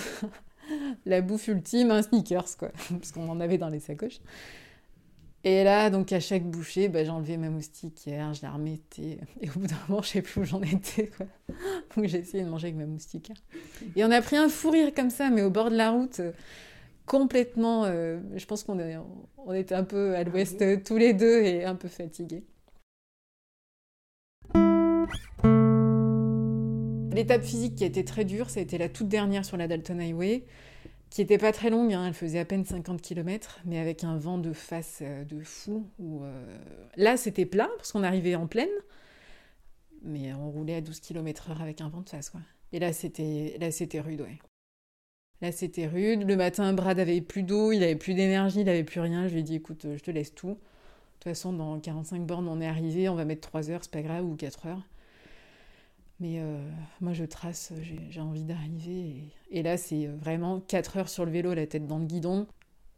la 1.06 1.20
bouffe 1.20 1.48
ultime, 1.48 1.90
un 1.90 2.02
sneakers, 2.02 2.56
quoi, 2.58 2.70
parce 2.90 3.12
qu'on 3.12 3.28
en 3.28 3.40
avait 3.40 3.58
dans 3.58 3.68
les 3.68 3.80
sacoches. 3.80 4.20
Et 5.44 5.62
là, 5.62 5.90
donc 5.90 6.12
à 6.12 6.18
chaque 6.18 6.42
bouchée, 6.42 6.88
bah, 6.88 7.04
j'enlevais 7.04 7.36
ma 7.36 7.50
moustiquaire, 7.50 8.34
je 8.34 8.42
la 8.42 8.50
remettais, 8.50 9.18
et 9.40 9.48
au 9.50 9.60
bout 9.60 9.66
d'un 9.68 9.76
moment, 9.88 10.02
je 10.02 10.08
sais 10.08 10.22
plus 10.22 10.40
où 10.40 10.44
j'en 10.44 10.60
étais, 10.62 11.06
quoi. 11.08 11.26
Donc 11.96 12.06
j'ai 12.06 12.18
essayé 12.18 12.42
de 12.42 12.48
manger 12.48 12.68
avec 12.68 12.78
ma 12.78 12.86
moustiquaire. 12.86 13.36
Et 13.94 14.04
on 14.04 14.10
a 14.10 14.20
pris 14.20 14.36
un 14.36 14.48
fou 14.48 14.70
rire 14.70 14.92
comme 14.92 15.10
ça, 15.10 15.30
mais 15.30 15.42
au 15.42 15.50
bord 15.50 15.70
de 15.70 15.76
la 15.76 15.90
route 15.90 16.20
complètement. 17.06 17.84
Euh, 17.86 18.18
je 18.34 18.44
pense 18.44 18.64
qu'on 18.64 18.78
on 19.38 19.52
était 19.52 19.74
un 19.74 19.84
peu 19.84 20.14
à 20.14 20.24
l'ouest 20.24 20.60
euh, 20.60 20.76
tous 20.84 20.98
les 20.98 21.14
deux 21.14 21.40
et 21.40 21.64
un 21.64 21.76
peu 21.76 21.88
fatigués. 21.88 22.44
L'étape 27.16 27.42
physique 27.42 27.76
qui 27.76 27.84
a 27.84 27.86
été 27.86 28.04
très 28.04 28.26
dure, 28.26 28.50
ça 28.50 28.60
a 28.60 28.62
été 28.62 28.76
la 28.76 28.90
toute 28.90 29.08
dernière 29.08 29.46
sur 29.46 29.56
la 29.56 29.66
Dalton 29.66 29.98
Highway, 29.98 30.44
qui 31.08 31.22
n'était 31.22 31.38
pas 31.38 31.50
très 31.50 31.70
longue, 31.70 31.94
hein, 31.94 32.04
elle 32.06 32.12
faisait 32.12 32.38
à 32.38 32.44
peine 32.44 32.66
50 32.66 33.00
km, 33.00 33.60
mais 33.64 33.78
avec 33.78 34.04
un 34.04 34.18
vent 34.18 34.36
de 34.36 34.52
face 34.52 34.98
euh, 35.00 35.24
de 35.24 35.40
fou. 35.40 35.86
Où, 35.98 36.20
Là, 36.96 37.16
c'était 37.16 37.46
plat, 37.46 37.70
parce 37.78 37.92
qu'on 37.92 38.02
arrivait 38.02 38.34
en 38.34 38.46
plaine, 38.46 38.68
mais 40.02 40.34
on 40.34 40.50
roulait 40.50 40.74
à 40.74 40.80
12 40.82 41.00
km/h 41.00 41.62
avec 41.62 41.80
un 41.80 41.88
vent 41.88 42.02
de 42.02 42.08
face. 42.10 42.28
Quoi. 42.28 42.40
Et 42.72 42.78
là, 42.78 42.92
c'était 42.92 44.00
rude, 44.00 44.20
ouais. 44.20 44.38
Là, 45.40 45.52
c'était 45.52 45.86
rude. 45.86 46.28
Le 46.28 46.36
matin, 46.36 46.70
Brad 46.74 46.98
avait 46.98 47.22
plus 47.22 47.44
d'eau, 47.44 47.72
il 47.72 47.82
avait 47.82 47.96
plus 47.96 48.12
d'énergie, 48.12 48.60
il 48.60 48.68
avait 48.68 48.84
plus 48.84 49.00
rien. 49.00 49.26
Je 49.26 49.32
lui 49.32 49.40
ai 49.40 49.42
dit, 49.42 49.54
écoute, 49.54 49.86
je 49.96 50.02
te 50.02 50.10
laisse 50.10 50.34
tout. 50.34 50.48
De 50.48 50.54
toute 50.54 51.24
façon, 51.24 51.54
dans 51.54 51.80
45 51.80 52.26
bornes, 52.26 52.46
on 52.46 52.60
est 52.60 52.66
arrivé, 52.66 53.08
on 53.08 53.14
va 53.14 53.24
mettre 53.24 53.48
3 53.48 53.70
heures, 53.70 53.80
c'est 53.82 53.90
pas 53.90 54.02
grave, 54.02 54.26
ou 54.26 54.36
4 54.36 54.66
heures. 54.66 54.82
Mais 56.18 56.40
euh, 56.40 56.58
moi, 57.00 57.12
je 57.12 57.24
trace, 57.24 57.72
j'ai 58.10 58.20
envie 58.20 58.44
d'arriver. 58.44 59.24
Et, 59.50 59.62
là, 59.62 59.76
c'est 59.76 60.06
vraiment 60.06 60.60
4 60.60 60.96
heures 60.96 61.08
sur 61.08 61.26
le 61.26 61.30
vélo, 61.30 61.52
la 61.54 61.66
tête 61.66 61.86
dans 61.86 61.98
le 61.98 62.06
guidon, 62.06 62.46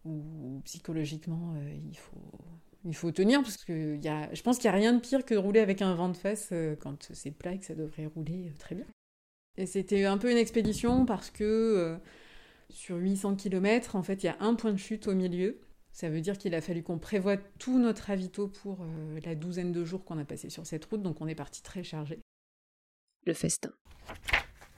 où 0.05 0.61
psychologiquement, 0.65 1.55
euh, 1.57 1.79
il, 2.85 2.95
faut, 2.95 3.11
tenir, 3.11 3.43
parce 3.43 3.65
que 3.65 3.99
je 4.03 4.43
pense 4.43 4.59
qu'il 4.59 4.71
n'y 4.71 4.77
a 4.77 4.79
rien 4.79 4.93
de 4.93 5.01
pire 5.01 5.25
que 5.25 5.35
de 5.35 5.39
rouler 5.39 5.61
avec 5.61 5.83
un 5.83 5.95
vent 5.95 6.09
de 6.09 6.17
face 6.17 6.51
euh, 6.53 6.77
quand 6.77 7.09
c'est 7.13 7.33
plat 7.33 7.53
et 7.53 7.59
que 7.59 7.67
ça 7.67 7.75
devrait 7.75 8.07
rouler 8.07 8.53
très 8.59 8.75
bien. 8.75 8.87
Et 9.57 9.67
c'était 9.67 10.05
un 10.05 10.19
peu 10.19 10.31
une 10.31 10.37
expédition 10.37 11.05
parce 11.05 11.31
que 11.31 11.99
sur 12.71 12.97
800 12.97 13.37
km, 13.37 13.97
en 13.97 14.03
fait, 14.03 14.23
il 14.23 14.27
y 14.27 14.29
a 14.29 14.37
un 14.41 14.55
point 14.55 14.73
de 14.73 14.79
chute 14.79 15.09
au 15.09 15.15
milieu. 15.15 15.59
Ça 15.93 16.09
veut 16.11 16.21
dire 16.21 16.39
qu'il 16.39 16.55
a 16.55 16.61
fallu 16.61 16.83
qu'on 16.83 16.99
prévoie 16.99 17.37
tout 17.59 17.79
notre 17.79 18.05
ravito 18.05 18.47
pour 18.47 18.83
euh, 18.83 19.21
la 19.25 19.35
douzaine 19.35 19.73
de 19.73 19.85
jours 19.85 20.05
qu'on 20.05 20.19
a 20.19 20.25
passé 20.25 20.49
sur 20.51 20.67
cette 20.67 20.85
route, 20.85 21.03
donc 21.03 21.21
on 21.21 21.27
est 21.27 21.35
parti 21.35 21.63
très 21.63 21.83
chargé. 21.83 22.21
Le 23.25 23.35
festin. 23.35 23.73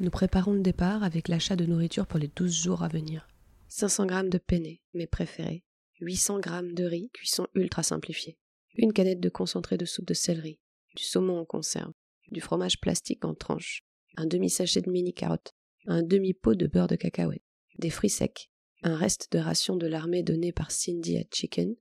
Nous 0.00 0.10
préparons 0.10 0.52
le 0.52 0.60
départ 0.60 1.02
avec 1.02 1.28
l'achat 1.28 1.56
de 1.56 1.66
nourriture 1.66 2.06
pour 2.06 2.18
les 2.18 2.28
12 2.28 2.52
jours 2.52 2.82
à 2.82 2.88
venir. 2.88 3.28
500 3.68 4.06
grammes 4.06 4.30
de 4.30 4.38
penne, 4.38 4.76
mes 4.94 5.06
préférés. 5.06 5.64
800 6.00 6.40
grammes 6.40 6.72
de 6.72 6.84
riz, 6.84 7.10
cuisson 7.12 7.46
ultra 7.54 7.82
simplifiée. 7.82 8.38
Une 8.76 8.92
canette 8.92 9.20
de 9.20 9.28
concentré 9.28 9.76
de 9.76 9.84
soupe 9.84 10.06
de 10.06 10.14
céleri. 10.14 10.58
Du 10.96 11.04
saumon 11.04 11.38
en 11.38 11.44
conserve. 11.44 11.92
Du 12.30 12.40
fromage 12.40 12.80
plastique 12.80 13.24
en 13.24 13.34
tranches. 13.34 13.84
Un 14.16 14.26
demi-sachet 14.26 14.82
de 14.82 14.90
mini 14.90 15.12
carottes. 15.12 15.54
Un 15.86 16.02
demi-pot 16.02 16.54
de 16.54 16.66
beurre 16.66 16.88
de 16.88 16.96
cacahuète 16.96 17.42
des 17.80 17.90
fruits 17.90 18.10
secs, 18.10 18.50
un 18.82 18.96
reste 18.96 19.32
de 19.32 19.38
ration 19.38 19.76
de 19.76 19.86
l'armée 19.86 20.22
donné 20.22 20.52
par 20.52 20.70
Cindy 20.70 21.18
à 21.18 21.24
Chicken, 21.32 21.74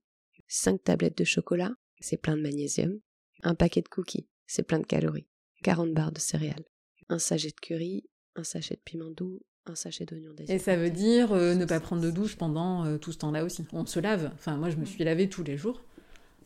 cinq 0.47 0.83
tablettes 0.83 1.17
de 1.17 1.23
chocolat, 1.23 1.73
c'est 1.99 2.17
plein 2.17 2.35
de 2.35 2.41
magnésium, 2.41 2.99
un 3.43 3.53
paquet 3.53 3.81
de 3.81 3.89
cookies, 3.89 4.27
c'est 4.47 4.63
plein 4.63 4.79
de 4.79 4.85
calories, 4.85 5.27
40 5.63 5.93
barres 5.93 6.11
de 6.11 6.19
céréales, 6.19 6.65
un 7.09 7.19
sachet 7.19 7.49
de 7.49 7.59
curry, 7.61 8.03
un 8.35 8.43
sachet 8.43 8.75
de 8.75 8.81
piment 8.83 9.11
doux, 9.11 9.41
un 9.65 9.75
sachet 9.75 10.05
d'oignon 10.05 10.31
Et 10.47 10.57
ça 10.57 10.75
veut 10.75 10.89
dire 10.89 11.31
euh, 11.31 11.55
ne 11.55 11.65
pas 11.65 11.79
prendre 11.79 12.01
de 12.01 12.11
douche 12.11 12.37
pendant 12.37 12.85
euh, 12.85 12.97
tout 12.97 13.11
ce 13.11 13.17
temps-là 13.19 13.43
aussi. 13.43 13.65
On 13.73 13.85
se 13.85 13.99
lave, 13.99 14.31
enfin 14.33 14.57
moi 14.57 14.69
je 14.69 14.77
me 14.77 14.85
suis 14.85 15.03
lavée 15.03 15.29
tous 15.29 15.43
les 15.43 15.57
jours, 15.57 15.81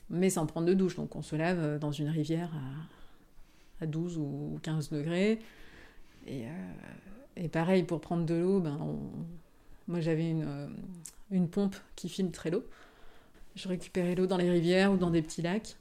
mais 0.10 0.30
sans 0.30 0.46
prendre 0.46 0.68
de 0.68 0.74
douche. 0.74 0.96
Donc 0.96 1.16
on 1.16 1.22
se 1.22 1.36
lave 1.36 1.60
euh, 1.60 1.80
dans 1.80 1.92
une 1.92 2.10
rivière 2.10 2.52
à, 3.82 3.86
12 3.86 4.18
ou 4.18 4.60
15 4.64 4.90
degrés. 4.92 5.40
Et, 6.26 6.46
et 7.36 7.50
pareil, 7.50 7.84
pour 7.84 8.00
prendre 8.00 8.26
de 8.26 8.34
l'eau, 8.34 8.62
ben, 8.62 8.80
moi 9.90 10.00
j'avais 10.00 10.30
une, 10.30 10.70
une, 11.32 11.50
pompe 11.50 11.76
qui 11.98 12.08
filtrait 12.08 12.50
l'eau. 12.50 12.64
Je 13.56 13.68
récupérais 13.68 14.16
l'eau 14.16 14.26
dans 14.26 14.38
les 14.38 14.50
rivières 14.50 14.94
ou 14.94 14.96
dans 14.96 15.10
des 15.10 15.22
petits 15.22 15.42
lacs. 15.42 15.76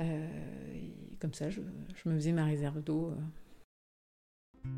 Euh, 0.00 0.26
comme 1.20 1.34
ça, 1.34 1.50
je, 1.50 1.60
je, 1.94 2.08
me 2.08 2.14
faisais 2.16 2.32
ma 2.32 2.44
réserve 2.44 2.82
d'eau. 2.82 3.12
Euh. 3.12 4.68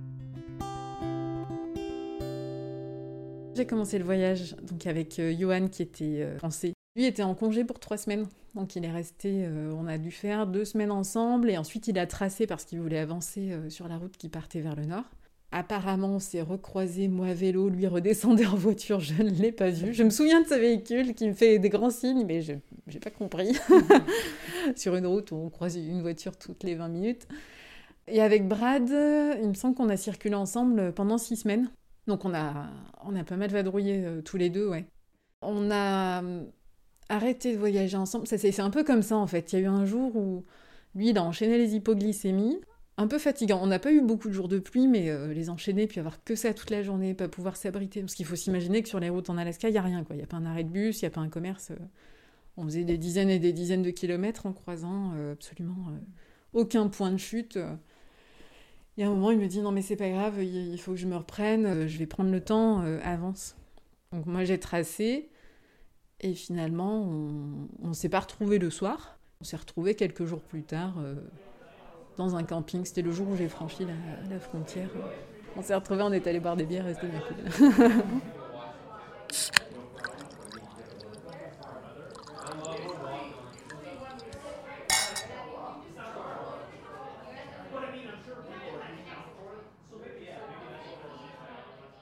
J'ai 3.55 3.67
commencé 3.67 3.99
le 3.99 4.05
voyage 4.05 4.57
donc 4.63 4.87
avec 4.87 5.21
Johan 5.39 5.69
qui 5.69 5.83
était 5.83 6.37
français. 6.39 6.73
Lui 6.97 7.05
était 7.05 7.23
en 7.23 7.35
congé 7.35 7.65
pour 7.65 7.79
trois 7.79 7.97
semaines, 7.97 8.27
donc 8.55 8.75
il 8.75 8.85
est 8.85 8.91
resté. 8.91 9.49
on 9.49 9.87
a 9.87 9.97
dû 9.97 10.11
faire 10.11 10.49
deux 10.49 10.65
semaines 10.65 10.91
ensemble 10.91 11.51
et 11.51 11.57
ensuite 11.57 11.87
il 11.87 11.99
a 11.99 12.07
tracé 12.07 12.49
parce 12.49 12.65
qu'il 12.65 12.81
voulait 12.81 12.99
avancer 12.99 13.57
sur 13.69 13.87
la 13.87 13.97
route 13.97 14.17
qui 14.17 14.29
partait 14.29 14.61
vers 14.61 14.75
le 14.75 14.87
nord. 14.87 15.05
Apparemment, 15.57 16.17
on 16.17 16.19
s'est 16.19 16.43
recroisé, 16.43 17.07
moi 17.07 17.29
à 17.29 17.33
vélo, 17.33 17.69
lui 17.69 17.87
redescendait 17.87 18.45
en 18.45 18.57
voiture, 18.57 18.99
je 18.99 19.23
ne 19.23 19.31
l'ai 19.31 19.53
pas 19.53 19.71
vu. 19.71 19.95
Je 19.95 20.03
me 20.03 20.11
souviens 20.11 20.43
de 20.43 20.49
ce 20.49 20.55
véhicule 20.55 21.15
qui 21.15 21.29
me 21.29 21.33
fait 21.33 21.61
des 21.61 21.69
grands 21.69 21.91
signes, 21.91 22.25
mais 22.27 22.43
je 22.43 22.55
n'ai 22.93 22.99
pas 22.99 23.11
compris. 23.11 23.57
Sur 24.77 24.97
une 24.97 25.07
route 25.07 25.31
où 25.31 25.37
on 25.37 25.51
croise 25.51 25.77
une 25.77 26.03
voiture 26.03 26.37
toutes 26.37 26.65
les 26.65 26.75
20 26.75 26.89
minutes. 26.89 27.29
Et 28.09 28.21
avec 28.21 28.49
Brad, 28.49 28.89
il 28.89 29.49
me 29.49 29.55
semble 29.55 29.77
qu'on 29.77 29.91
a 29.91 29.97
circulé 29.97 30.35
ensemble 30.35 30.93
pendant 30.93 31.19
six 31.19 31.37
semaines. 31.37 31.71
Donc 32.09 32.25
on 32.25 32.35
a, 32.35 32.67
on 33.05 33.15
a 33.15 33.23
pas 33.23 33.37
mal 33.37 33.51
vadrouillé 33.51 34.05
euh, 34.05 34.23
tous 34.23 34.37
les 34.37 34.51
deux, 34.51 34.67
ouais. 34.69 34.87
On 35.41 35.71
a 35.71 36.21
euh, 36.25 36.43
arrêté 37.09 37.53
de 37.53 37.59
voyager 37.59 37.97
ensemble. 37.97 38.27
C'est 38.27 38.59
un 38.59 38.71
peu 38.71 38.83
comme 38.83 39.03
ça 39.03 39.17
en 39.17 39.29
fait. 39.29 39.53
Il 39.53 39.61
y 39.61 39.63
a 39.63 39.63
eu 39.67 39.69
un 39.69 39.87
jour 39.87 40.17
où 40.17 40.45
lui, 40.97 41.11
il 41.11 41.19
a 41.19 41.23
enchaîné 41.23 41.59
les 41.59 41.77
hypoglycémies 41.77 42.59
un 42.97 43.07
peu 43.07 43.19
fatigant. 43.19 43.61
On 43.63 43.67
n'a 43.67 43.79
pas 43.79 43.93
eu 43.93 44.01
beaucoup 44.01 44.29
de 44.29 44.33
jours 44.33 44.49
de 44.49 44.59
pluie, 44.59 44.87
mais 44.87 45.11
euh, 45.11 45.33
les 45.33 45.51
enchaîner, 45.51 45.87
puis 45.87 46.01
avoir 46.01 46.23
que 46.23 46.35
ça 46.35 46.55
toute 46.55 46.71
la 46.71 46.83
journée, 46.83 47.15
pas 47.15 47.29
pouvoir 47.29 47.57
s'abriter. 47.57 48.01
Parce 48.01 48.15
qu'il 48.15 48.27
faut 48.27 48.37
s'imaginer 48.37 48.83
que 48.83 48.89
sur 48.89 49.01
les 49.01 49.11
routes 49.11 49.31
en 49.31 49.37
Alaska, 49.37 49.69
il 49.69 49.73
n'y 49.73 49.79
a 49.79 49.83
rien. 49.83 50.05
Il 50.11 50.17
n'y 50.17 50.23
a 50.23 50.27
pas 50.27 50.37
un 50.37 50.47
arrêt 50.47 50.65
de 50.65 50.71
bus, 50.71 51.01
il 51.01 51.05
n'y 51.05 51.09
a 51.09 51.11
pas 51.11 51.21
un 51.21 51.29
commerce. 51.29 51.71
Euh. 51.73 51.77
on 52.57 52.65
faisait 52.65 52.85
des 52.85 52.99
dizaines 52.99 53.31
et 53.31 53.39
des 53.39 53.53
dizaines 53.53 53.83
de 53.83 53.91
kilomètres 53.91 54.47
en 54.47 54.53
croisant 54.53 55.13
euh, 55.17 55.33
absolument 55.33 55.89
aucun 56.53 56.89
point 56.89 57.11
de 57.11 57.19
chute. 57.19 57.59
Il 58.97 59.01
y 59.01 59.05
a 59.05 59.09
un 59.09 59.11
moment, 59.11 59.33
il 59.33 59.39
me 59.39 59.49
dit 59.49 59.61
Non, 59.61 59.73
mais 59.73 59.83
c'est 59.83 59.97
pas 59.97 60.11
grave, 60.11 60.43
il 60.43 60.79
faut 60.79 60.93
que 60.93 60.99
je 60.99 61.09
me 61.09 61.17
reprenne, 61.17 61.89
je 61.89 61.99
vais 61.99 62.07
prendre 62.07 62.31
le 62.31 62.41
temps, 62.41 62.81
avance. 63.03 63.57
Donc 64.13 64.27
moi, 64.27 64.45
j'ai 64.45 64.61
tracé, 64.61 65.31
et 66.21 66.35
finalement, 66.35 67.03
on 67.83 67.89
ne 67.89 67.93
s'est 67.93 68.09
pas 68.09 68.21
retrouvé 68.21 68.61
le 68.61 68.71
soir. 68.71 69.19
On 69.41 69.45
s'est 69.45 69.57
retrouvé 69.57 69.97
quelques 69.97 70.25
jours 70.25 70.41
plus 70.41 70.63
tard 70.63 70.95
dans 72.17 72.37
un 72.37 72.43
camping. 72.43 72.85
C'était 72.85 73.03
le 73.03 73.13
jour 73.13 73.29
où 73.29 73.37
j'ai 73.37 73.49
franchi 73.49 73.87
la, 74.31 74.39
frontière. 74.39 74.89
On 75.57 75.63
s'est 75.63 75.75
retrouvés, 75.75 76.03
on 76.03 76.13
est 76.13 76.27
allé 76.27 76.41
boire 76.41 76.57
des 76.57 76.65
bières 76.65 76.87
et 76.87 76.95
c'était 76.95 77.09
bien 77.09 77.21
cool. 77.21 77.91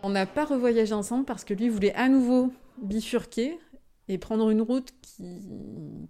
On 0.05 0.11
n'a 0.11 0.27
pas 0.27 0.45
revoyagé 0.45 0.93
ensemble 0.95 1.25
parce 1.25 1.45
que 1.45 1.55
lui 1.55 1.69
voulait 1.69 1.95
à 1.95 2.09
nouveau 2.09 2.53
bifurquer 2.83 3.59
et 4.09 4.19
prendre 4.19 4.51
une 4.51 4.61
route 4.61 4.93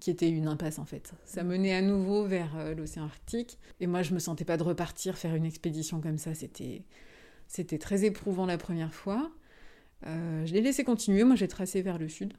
qui, 0.01 0.11
était 0.11 0.31
une 0.31 0.49
impasse 0.49 0.79
en 0.79 0.85
fait. 0.85 1.13
Ça 1.25 1.45
menait 1.45 1.75
à 1.75 1.83
nouveau 1.83 2.25
vers 2.25 2.57
euh, 2.57 2.75
l'océan 2.75 3.05
Arctique 3.05 3.59
et 3.81 3.87
moi 3.87 4.03
je 4.03 4.15
me 4.15 4.19
sentais 4.19 4.45
pas 4.45 4.57
de 4.57 4.63
repartir 4.63 5.17
faire 5.17 5.35
une 5.35 5.45
expédition 5.45 6.01
comme 6.01 6.19
ça. 6.19 6.35
C'était 6.35 6.85
c'était 7.47 7.79
très 7.79 8.05
éprouvant 8.05 8.47
la 8.47 8.57
première 8.57 8.95
fois. 8.95 9.31
Euh, 10.07 10.47
je 10.47 10.55
l'ai 10.55 10.63
laissé 10.63 10.85
continuer. 10.85 11.25
Moi 11.25 11.37
j'ai 11.37 11.49
tracé 11.49 11.83
vers 11.83 11.99
le 11.99 12.09
sud. 12.09 12.33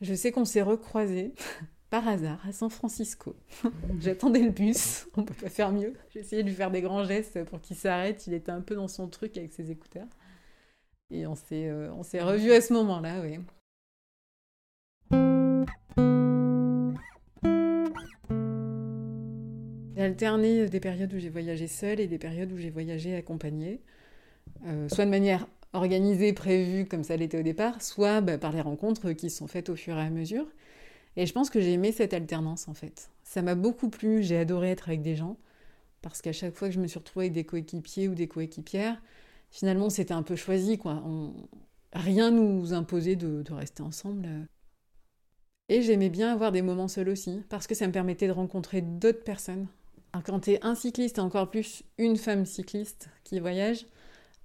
Je 0.00 0.14
sais 0.14 0.32
qu'on 0.32 0.44
s'est 0.44 0.62
recroisés 0.62 1.34
par 1.90 2.06
hasard 2.06 2.40
à 2.46 2.52
San 2.52 2.70
Francisco. 2.70 3.36
J'attendais 4.00 4.40
le 4.40 4.50
bus. 4.50 5.06
On 5.16 5.24
peut 5.24 5.34
pas 5.34 5.50
faire 5.50 5.72
mieux. 5.72 5.94
J'ai 6.10 6.20
essayé 6.20 6.42
de 6.42 6.48
lui 6.48 6.54
faire 6.54 6.70
des 6.70 6.80
grands 6.80 7.04
gestes 7.04 7.44
pour 7.44 7.60
qu'il 7.60 7.76
s'arrête. 7.76 8.26
Il 8.26 8.34
était 8.34 8.52
un 8.52 8.62
peu 8.62 8.76
dans 8.76 8.88
son 8.88 9.08
truc 9.08 9.36
avec 9.36 9.52
ses 9.52 9.70
écouteurs. 9.70 10.08
Et 11.10 11.26
on 11.26 11.34
s'est, 11.34 11.68
euh, 11.68 11.92
on 11.92 12.02
s'est 12.02 12.22
revus 12.22 12.52
à 12.52 12.60
ce 12.62 12.72
moment-là, 12.72 13.20
oui. 13.20 13.38
J'ai 20.02 20.06
alterné 20.06 20.68
des 20.68 20.80
périodes 20.80 21.14
où 21.14 21.18
j'ai 21.20 21.28
voyagé 21.28 21.68
seule 21.68 22.00
et 22.00 22.08
des 22.08 22.18
périodes 22.18 22.50
où 22.50 22.58
j'ai 22.58 22.70
voyagé 22.70 23.14
accompagnée, 23.14 23.80
euh, 24.66 24.88
soit 24.88 25.04
de 25.04 25.10
manière 25.10 25.46
organisée, 25.74 26.32
prévue, 26.32 26.86
comme 26.86 27.04
ça 27.04 27.16
l'était 27.16 27.38
au 27.38 27.44
départ, 27.44 27.80
soit 27.80 28.20
bah, 28.20 28.36
par 28.36 28.50
les 28.50 28.62
rencontres 28.62 29.12
qui 29.12 29.30
sont 29.30 29.46
faites 29.46 29.68
au 29.68 29.76
fur 29.76 29.96
et 29.96 30.00
à 30.00 30.10
mesure. 30.10 30.48
Et 31.14 31.24
je 31.24 31.32
pense 31.32 31.50
que 31.50 31.60
j'ai 31.60 31.74
aimé 31.74 31.92
cette 31.92 32.14
alternance 32.14 32.66
en 32.66 32.74
fait. 32.74 33.10
Ça 33.22 33.42
m'a 33.42 33.54
beaucoup 33.54 33.90
plu, 33.90 34.24
j'ai 34.24 34.38
adoré 34.38 34.70
être 34.70 34.88
avec 34.88 35.02
des 35.02 35.14
gens, 35.14 35.36
parce 36.00 36.20
qu'à 36.20 36.32
chaque 36.32 36.56
fois 36.56 36.66
que 36.66 36.74
je 36.74 36.80
me 36.80 36.88
suis 36.88 36.98
retrouvée 36.98 37.26
avec 37.26 37.34
des 37.34 37.44
coéquipiers 37.44 38.08
ou 38.08 38.16
des 38.16 38.26
coéquipières, 38.26 39.00
finalement, 39.52 39.88
c'était 39.88 40.14
un 40.14 40.24
peu 40.24 40.34
choisi, 40.34 40.78
quoi. 40.78 41.00
Rien 41.92 42.32
nous 42.32 42.72
imposait 42.72 43.14
de, 43.14 43.44
rester 43.52 43.84
ensemble. 43.84 44.28
Et 45.68 45.80
j'aimais 45.80 46.10
bien 46.10 46.32
avoir 46.32 46.50
des 46.50 46.62
moments 46.62 46.88
seuls 46.88 47.08
aussi, 47.08 47.44
parce 47.48 47.68
que 47.68 47.76
ça 47.76 47.86
me 47.86 47.92
permettait 47.92 48.26
de 48.26 48.32
rencontrer 48.32 48.80
d'autres 48.80 49.22
personnes. 49.22 49.68
Quand 50.24 50.40
tu 50.40 50.52
es 50.52 50.64
un 50.64 50.74
cycliste 50.74 51.18
et 51.18 51.20
encore 51.20 51.50
plus 51.50 51.84
une 51.96 52.16
femme 52.16 52.44
cycliste 52.44 53.08
qui 53.24 53.40
voyage, 53.40 53.86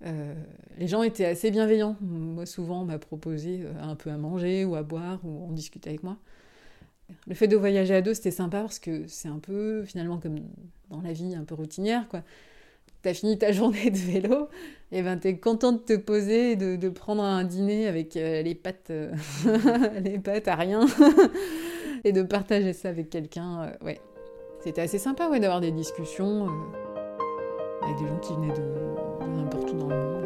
euh, 0.06 0.34
les 0.78 0.88
gens 0.88 1.04
étaient 1.04 1.26
assez 1.26 1.52
bienveillants. 1.52 1.98
Moi, 2.02 2.46
souvent, 2.46 2.82
on 2.82 2.86
m'a 2.86 3.00
proposé 3.00 3.64
euh, 3.64 3.74
un 3.82 3.96
peu 3.96 4.10
à 4.10 4.18
manger 4.18 4.64
ou 4.64 4.76
à 4.76 4.84
boire, 4.84 5.20
ou 5.26 5.46
on 5.50 5.52
discutait 5.52 5.90
avec 5.90 6.04
moi. 6.04 6.18
Le 7.26 7.36
fait 7.36 7.48
de 7.48 7.58
voyager 7.58 7.96
à 7.96 8.02
deux, 8.02 8.14
c'était 8.14 8.32
sympa 8.32 8.62
parce 8.62 8.80
que 8.80 9.08
c'est 9.08 9.28
un 9.28 9.40
peu, 9.40 9.84
finalement, 9.86 10.20
comme 10.20 10.40
dans 10.90 11.02
la 11.02 11.14
vie 11.14 11.36
un 11.36 11.44
peu 11.44 11.56
routinière, 11.56 12.08
quoi 12.08 12.24
t'as 13.04 13.14
fini 13.14 13.38
ta 13.38 13.52
journée 13.54 13.92
de 13.92 13.98
vélo, 13.98 14.50
et 14.92 15.04
ben 15.04 15.18
t'es 15.18 15.38
content 15.38 15.72
de 15.72 15.78
te 15.78 15.96
poser, 15.96 16.56
de, 16.56 16.76
de 16.76 16.90
prendre 16.90 17.24
un 17.24 17.44
dîner 17.44 17.88
avec 17.88 18.18
euh, 18.18 18.42
les 18.42 18.56
pattes, 18.56 18.92
les 20.04 20.18
pattes 20.18 20.48
à 20.48 20.56
rien, 20.56 20.86
et 22.04 22.12
de 22.12 22.24
partager 22.24 22.74
ça 22.74 22.90
avec 22.90 23.10
quelqu'un. 23.10 23.72
C'était 24.68 24.82
assez 24.82 25.00
sympa, 25.00 25.30
ouais, 25.30 25.40
d'avoir 25.40 25.62
des 25.62 25.72
discussions 25.72 26.46
avec 27.82 27.98
des 28.00 28.06
gens 28.06 28.18
qui 28.18 28.34
venaient 28.34 28.54
de 28.54 29.38
n'importe 29.38 29.72
où 29.72 29.78
dans 29.78 29.88
le 29.88 29.96
monde. 29.96 30.17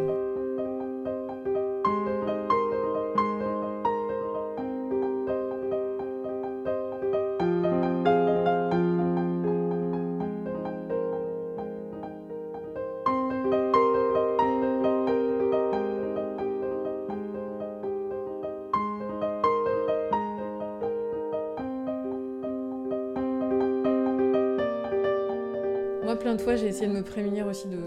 Plein 26.15 26.35
de 26.35 26.41
fois, 26.41 26.55
j'ai 26.55 26.67
essayé 26.67 26.87
de 26.87 26.93
me 26.93 27.03
prémunir 27.03 27.47
aussi 27.47 27.67
de. 27.67 27.79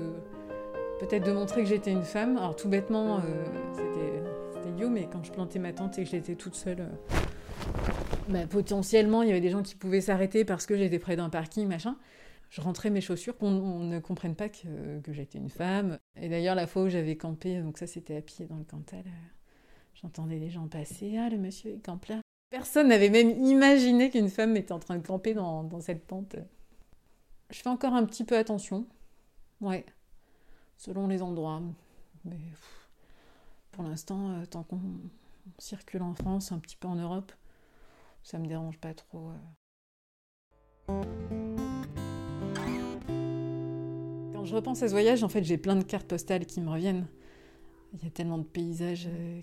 Peut-être 1.00 1.26
de 1.26 1.32
montrer 1.32 1.62
que 1.62 1.68
j'étais 1.68 1.90
une 1.90 2.04
femme. 2.04 2.36
Alors, 2.36 2.56
tout 2.56 2.68
bêtement, 2.68 3.18
euh, 3.18 3.20
c'était 3.72 4.68
idiot, 4.68 4.88
mais 4.88 5.08
quand 5.10 5.24
je 5.24 5.32
plantais 5.32 5.58
ma 5.58 5.72
tente 5.72 5.98
et 5.98 6.04
que 6.04 6.10
j'étais 6.10 6.34
toute 6.34 6.54
seule, 6.54 6.80
euh, 6.80 7.18
bah, 8.28 8.46
potentiellement, 8.46 9.22
il 9.22 9.28
y 9.28 9.30
avait 9.32 9.40
des 9.40 9.50
gens 9.50 9.62
qui 9.62 9.74
pouvaient 9.74 10.00
s'arrêter 10.00 10.44
parce 10.44 10.66
que 10.66 10.76
j'étais 10.76 10.98
près 10.98 11.16
d'un 11.16 11.30
parking, 11.30 11.68
machin. 11.68 11.96
Je 12.50 12.60
rentrais 12.60 12.90
mes 12.90 13.00
chaussures, 13.00 13.36
qu'on 13.36 13.50
ne 13.50 13.98
comprenne 13.98 14.36
pas 14.36 14.48
que, 14.48 15.00
que 15.02 15.12
j'étais 15.12 15.38
une 15.38 15.50
femme. 15.50 15.98
Et 16.20 16.28
d'ailleurs, 16.28 16.54
la 16.54 16.66
fois 16.66 16.84
où 16.84 16.88
j'avais 16.88 17.16
campé, 17.16 17.60
donc 17.60 17.78
ça, 17.78 17.86
c'était 17.86 18.16
à 18.16 18.22
pied 18.22 18.46
dans 18.46 18.56
le 18.56 18.64
Cantal, 18.64 19.02
euh, 19.06 19.10
j'entendais 20.00 20.38
les 20.38 20.50
gens 20.50 20.68
passer. 20.68 21.16
Ah, 21.18 21.28
le 21.28 21.38
monsieur 21.38 21.72
il 21.72 21.80
campe 21.80 22.06
là. 22.06 22.20
Personne 22.50 22.88
n'avait 22.88 23.10
même 23.10 23.30
imaginé 23.44 24.10
qu'une 24.10 24.28
femme 24.28 24.56
était 24.56 24.72
en 24.72 24.78
train 24.78 24.96
de 24.96 25.04
camper 25.04 25.34
dans, 25.34 25.64
dans 25.64 25.80
cette 25.80 26.06
tente. 26.06 26.36
Je 27.50 27.58
fais 27.58 27.68
encore 27.68 27.94
un 27.94 28.04
petit 28.04 28.24
peu 28.24 28.36
attention. 28.36 28.86
Ouais. 29.60 29.84
Selon 30.76 31.06
les 31.06 31.22
endroits. 31.22 31.62
Mais 32.24 32.38
pour 33.72 33.84
l'instant, 33.84 34.30
euh, 34.30 34.46
tant 34.46 34.62
qu'on 34.62 34.80
circule 35.58 36.02
en 36.02 36.14
France, 36.14 36.52
un 36.52 36.58
petit 36.58 36.76
peu 36.76 36.88
en 36.88 36.96
Europe, 36.96 37.32
ça 38.22 38.38
me 38.38 38.46
dérange 38.46 38.78
pas 38.78 38.94
trop. 38.94 39.30
Euh. 39.30 41.02
Quand 44.32 44.44
je 44.44 44.54
repense 44.54 44.82
à 44.82 44.88
ce 44.88 44.92
voyage, 44.92 45.22
en 45.22 45.28
fait, 45.28 45.44
j'ai 45.44 45.58
plein 45.58 45.76
de 45.76 45.84
cartes 45.84 46.06
postales 46.06 46.46
qui 46.46 46.60
me 46.60 46.70
reviennent. 46.70 47.06
Il 47.92 48.02
y 48.02 48.06
a 48.06 48.10
tellement 48.10 48.38
de 48.38 48.44
paysages 48.44 49.06
euh, 49.06 49.40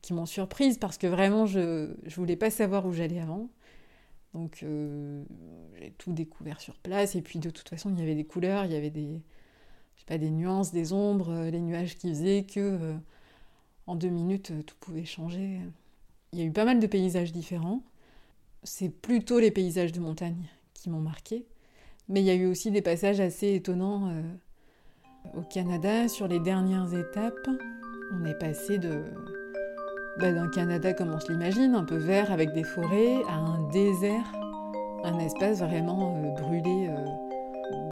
qui 0.00 0.12
m'ont 0.14 0.26
surprise 0.26 0.78
parce 0.78 0.96
que 0.96 1.06
vraiment, 1.06 1.44
je 1.44 1.60
ne 1.60 2.10
voulais 2.14 2.36
pas 2.36 2.50
savoir 2.50 2.86
où 2.86 2.92
j'allais 2.92 3.20
avant. 3.20 3.50
Donc 4.36 4.62
euh, 4.62 5.24
j'ai 5.80 5.92
tout 5.92 6.12
découvert 6.12 6.60
sur 6.60 6.74
place. 6.74 7.16
Et 7.16 7.22
puis 7.22 7.38
de 7.38 7.48
toute 7.48 7.68
façon, 7.70 7.90
il 7.90 7.98
y 7.98 8.02
avait 8.02 8.14
des 8.14 8.26
couleurs, 8.26 8.66
il 8.66 8.72
y 8.72 8.76
avait 8.76 8.90
des, 8.90 9.22
je 9.96 10.04
pas, 10.04 10.18
des 10.18 10.30
nuances, 10.30 10.72
des 10.72 10.92
ombres, 10.92 11.30
euh, 11.30 11.50
les 11.50 11.60
nuages 11.60 11.96
qui 11.96 12.10
faisaient 12.10 12.44
que 12.44 12.60
euh, 12.60 12.94
en 13.86 13.96
deux 13.96 14.10
minutes, 14.10 14.52
tout 14.66 14.74
pouvait 14.78 15.06
changer. 15.06 15.60
Il 16.32 16.38
y 16.38 16.42
a 16.42 16.44
eu 16.44 16.52
pas 16.52 16.66
mal 16.66 16.80
de 16.80 16.86
paysages 16.86 17.32
différents. 17.32 17.82
C'est 18.62 18.90
plutôt 18.90 19.38
les 19.38 19.50
paysages 19.50 19.92
de 19.92 20.00
montagne 20.00 20.50
qui 20.74 20.90
m'ont 20.90 21.00
marqué. 21.00 21.46
Mais 22.10 22.20
il 22.20 22.26
y 22.26 22.30
a 22.30 22.34
eu 22.34 22.46
aussi 22.46 22.70
des 22.70 22.82
passages 22.82 23.20
assez 23.20 23.54
étonnants 23.54 24.12
au 25.34 25.42
Canada 25.42 26.08
sur 26.08 26.28
les 26.28 26.40
dernières 26.40 26.92
étapes. 26.94 27.48
On 28.12 28.24
est 28.24 28.38
passé 28.38 28.78
de 28.78 29.04
d'un 30.18 30.48
Canada 30.48 30.92
comme 30.94 31.12
on 31.12 31.20
se 31.20 31.30
l'imagine, 31.30 31.74
un 31.74 31.84
peu 31.84 31.96
vert 31.96 32.32
avec 32.32 32.52
des 32.52 32.64
forêts, 32.64 33.22
à 33.28 33.34
un 33.34 33.58
désert, 33.70 34.32
un 35.04 35.18
espace 35.18 35.60
vraiment 35.60 36.14
euh, 36.16 36.30
brûlé, 36.30 36.88
euh, 36.88 37.04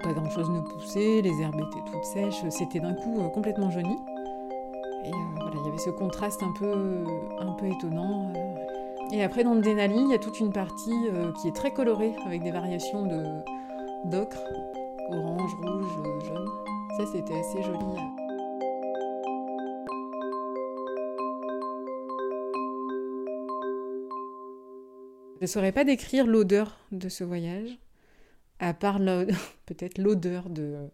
pas 0.02 0.12
grand 0.12 0.30
chose 0.30 0.50
ne 0.50 0.60
poussait, 0.60 1.20
les 1.22 1.40
herbes 1.40 1.60
étaient 1.60 1.90
toutes 1.90 2.04
sèches, 2.04 2.48
c'était 2.50 2.80
d'un 2.80 2.94
coup 2.94 3.20
euh, 3.20 3.28
complètement 3.28 3.70
jauni. 3.70 3.96
Et 5.04 5.10
voilà, 5.36 5.56
il 5.56 5.66
y 5.66 5.68
avait 5.68 5.78
ce 5.78 5.90
contraste 5.90 6.42
un 6.42 6.52
peu, 6.58 7.04
un 7.38 7.52
peu 7.52 7.66
étonnant. 7.66 8.32
Et 9.12 9.22
après, 9.22 9.44
dans 9.44 9.54
le 9.54 9.60
Denali, 9.60 10.00
il 10.00 10.10
y 10.10 10.14
a 10.14 10.18
toute 10.18 10.40
une 10.40 10.50
partie 10.50 10.96
qui 11.40 11.48
est 11.48 11.54
très 11.54 11.72
colorée, 11.72 12.14
avec 12.24 12.42
des 12.42 12.50
variations 12.50 13.04
de, 13.04 13.22
d'ocre, 14.06 14.42
orange, 15.10 15.54
rouge, 15.62 16.24
jaune. 16.24 16.48
Ça, 16.96 17.04
c'était 17.12 17.38
assez 17.38 17.62
joli. 17.62 18.23
Je 25.44 25.46
ne 25.46 25.52
saurais 25.52 25.72
pas 25.72 25.84
décrire 25.84 26.26
l'odeur 26.26 26.78
de 26.90 27.10
ce 27.10 27.22
voyage, 27.22 27.68
à 28.60 28.72
part 28.72 28.98
peut-être 29.66 29.98
l'odeur 29.98 30.48
de, 30.48 30.88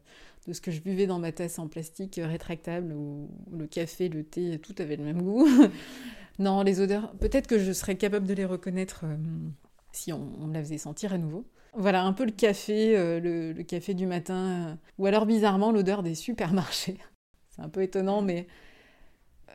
ce 0.50 0.60
que 0.60 0.72
je 0.72 0.80
buvais 0.80 1.06
dans 1.06 1.20
ma 1.20 1.30
tasse 1.30 1.60
en 1.60 1.68
plastique 1.68 2.20
rétractable, 2.20 2.92
où 2.92 3.30
le 3.56 3.68
café, 3.68 4.08
le 4.08 4.24
thé, 4.24 4.58
tout 4.58 4.74
avait 4.80 4.96
le 4.96 5.04
même 5.04 5.22
goût. 5.22 5.46
non, 6.40 6.62
les 6.62 6.80
odeurs, 6.80 7.12
peut-être 7.20 7.46
que 7.46 7.60
je 7.60 7.70
serais 7.70 7.94
capable 7.94 8.26
de 8.26 8.34
les 8.34 8.44
reconnaître 8.44 9.02
euh, 9.04 9.16
si 9.92 10.12
on, 10.12 10.18
me 10.18 10.52
la 10.52 10.64
faisait 10.64 10.78
sentir 10.78 11.12
à 11.12 11.18
nouveau. 11.18 11.44
Voilà, 11.74 12.02
un 12.02 12.12
peu 12.12 12.24
le 12.24 12.32
café, 12.32 12.98
euh, 12.98 13.20
le, 13.20 13.62
café 13.62 13.94
du 13.94 14.06
matin, 14.06 14.80
ou 14.98 15.06
alors 15.06 15.26
bizarrement 15.26 15.70
l'odeur 15.70 16.02
des 16.02 16.16
supermarchés. 16.16 16.98
C'est 17.50 17.62
un 17.62 17.68
peu 17.68 17.82
étonnant, 17.82 18.20
mais 18.20 18.48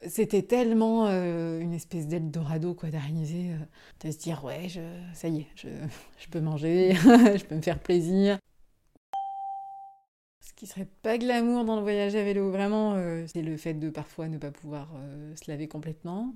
c'était 0.08 0.44
tellement 0.44 1.08
euh, 1.08 1.60
une 1.60 1.74
espèce 1.74 2.08
d'Eldorado 2.08 2.74
quoi 2.74 2.90
d'arriver, 2.90 3.52
euh, 3.52 4.08
de 4.08 4.12
se 4.12 4.18
dire 4.18 4.44
ouais, 4.44 4.68
ça 5.14 5.28
y 5.28 5.42
est, 5.42 5.48
je, 5.56 5.70
peux 6.32 6.42
manger, 6.42 6.94
je 6.96 7.44
peux 7.46 7.56
me 7.56 7.62
faire 7.62 7.80
plaisir. 7.80 8.38
Ce 10.42 10.54
qui 10.54 10.68
serait 10.68 10.88
pas 11.02 11.18
glamour 11.18 11.66
dans 11.66 11.76
le 11.76 11.82
voyage 11.82 12.16
à 12.16 12.24
vélo, 12.24 12.50
vraiment, 12.50 12.94
euh, 12.96 13.26
c'est 13.28 13.42
le 13.42 13.58
fait 13.58 13.74
de 13.74 13.90
parfois 13.90 14.28
ne 14.30 14.38
pas 14.38 14.52
pouvoir 14.52 14.90
se 15.36 15.50
laver 15.50 15.68
complètement. 15.68 16.34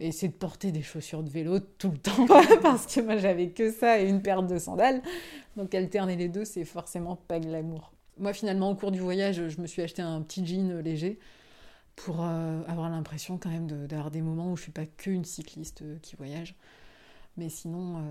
Et 0.00 0.12
c'est 0.12 0.28
de 0.28 0.32
porter 0.32 0.70
des 0.70 0.80
chaussures 0.80 1.24
de 1.24 1.28
vélo 1.28 1.58
tout 1.58 1.90
le 1.90 1.98
temps, 1.98 2.26
parce 2.62 2.94
que 2.94 3.00
moi 3.00 3.16
j'avais 3.16 3.50
que 3.50 3.72
ça 3.72 4.00
et 4.00 4.08
une 4.08 4.22
paire 4.22 4.44
de 4.44 4.58
sandales. 4.58 5.02
Donc 5.56 5.74
alterner 5.74 6.16
les 6.16 6.28
deux, 6.28 6.44
c'est 6.44 6.64
forcément 6.64 7.16
pas 7.16 7.40
glamour. 7.40 7.92
Moi 8.16 8.32
finalement, 8.32 8.70
au 8.70 8.76
cours 8.76 8.92
du 8.92 9.00
voyage, 9.00 9.48
je 9.48 9.60
me 9.60 9.66
suis 9.66 9.82
acheté 9.82 10.00
un 10.00 10.22
petit 10.22 10.46
jean 10.46 10.80
léger 10.80 11.18
pour 12.04 12.22
euh, 12.22 12.62
avoir 12.66 12.88
l'impression 12.90 13.38
quand 13.38 13.50
même 13.50 13.66
d'avoir 13.86 14.10
des 14.10 14.22
moments 14.22 14.52
où 14.52 14.56
je 14.56 14.62
suis 14.62 14.72
pas 14.72 14.86
qu'une 14.86 15.24
cycliste 15.24 15.84
qui 16.00 16.16
voyage. 16.16 16.54
Mais 17.36 17.48
sinon, 17.48 18.02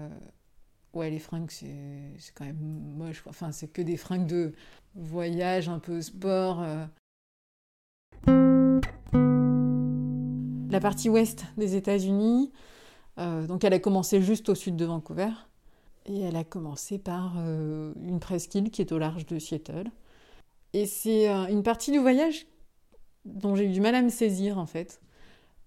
ouais, 0.93 1.09
les 1.09 1.19
fringues, 1.19 1.51
c'est 1.51 2.33
quand 2.33 2.45
même 2.45 2.57
moche. 2.97 3.23
Enfin, 3.27 3.51
c'est 3.51 3.67
que 3.67 3.81
des 3.81 3.97
fringues 3.97 4.27
de 4.27 4.53
voyage, 4.95 5.69
un 5.69 5.79
peu 5.79 6.01
sport. 6.01 6.61
Euh. 6.61 6.85
La 10.69 10.79
partie 10.79 11.09
ouest 11.09 11.45
des 11.57 11.75
États-Unis, 11.75 12.51
euh, 13.19 13.47
donc 13.47 13.63
elle 13.63 13.73
a 13.73 13.79
commencé 13.79 14.21
juste 14.21 14.49
au 14.49 14.55
sud 14.55 14.75
de 14.75 14.85
Vancouver. 14.85 15.31
Et 16.05 16.21
elle 16.21 16.35
a 16.35 16.43
commencé 16.43 16.99
par 16.99 17.35
euh, 17.37 17.93
une 18.01 18.19
presqu'île 18.19 18.71
qui 18.71 18.81
est 18.81 18.91
au 18.91 18.97
large 18.97 19.25
de 19.25 19.39
Seattle. 19.39 19.89
Et 20.73 20.85
c'est 20.85 21.27
une 21.27 21.63
partie 21.63 21.91
du 21.91 21.99
voyage 21.99 22.45
dont 23.27 23.55
j'ai 23.55 23.65
eu 23.65 23.71
du 23.71 23.81
mal 23.81 23.95
à 23.95 24.01
me 24.01 24.09
saisir 24.09 24.57
en 24.57 24.65
fait. 24.65 25.01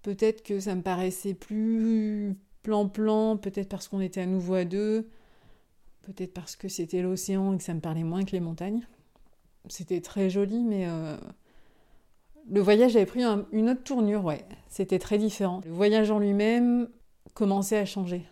Peut-être 0.01 0.43
que 0.43 0.59
ça 0.59 0.75
me 0.75 0.81
paraissait 0.81 1.33
plus 1.33 2.35
plan-plan, 2.63 3.37
peut-être 3.37 3.69
parce 3.69 3.87
qu'on 3.87 4.01
était 4.01 4.21
à 4.21 4.25
nouveau 4.25 4.55
à 4.55 4.65
deux, 4.65 5.09
peut-être 6.03 6.33
parce 6.33 6.55
que 6.55 6.67
c'était 6.67 7.01
l'océan 7.01 7.53
et 7.53 7.57
que 7.57 7.63
ça 7.63 7.73
me 7.73 7.79
parlait 7.79 8.03
moins 8.03 8.23
que 8.23 8.31
les 8.31 8.39
montagnes. 8.39 8.85
C'était 9.67 10.01
très 10.01 10.29
joli, 10.29 10.63
mais 10.63 10.87
euh, 10.87 11.17
le 12.49 12.61
voyage 12.61 12.95
avait 12.95 13.05
pris 13.05 13.23
une 13.51 13.69
autre 13.69 13.83
tournure, 13.83 14.25
ouais. 14.25 14.43
C'était 14.67 14.99
très 14.99 15.17
différent. 15.17 15.61
Le 15.65 15.71
voyage 15.71 16.09
en 16.09 16.19
lui-même 16.19 16.89
commençait 17.33 17.77
à 17.77 17.85
changer. 17.85 18.23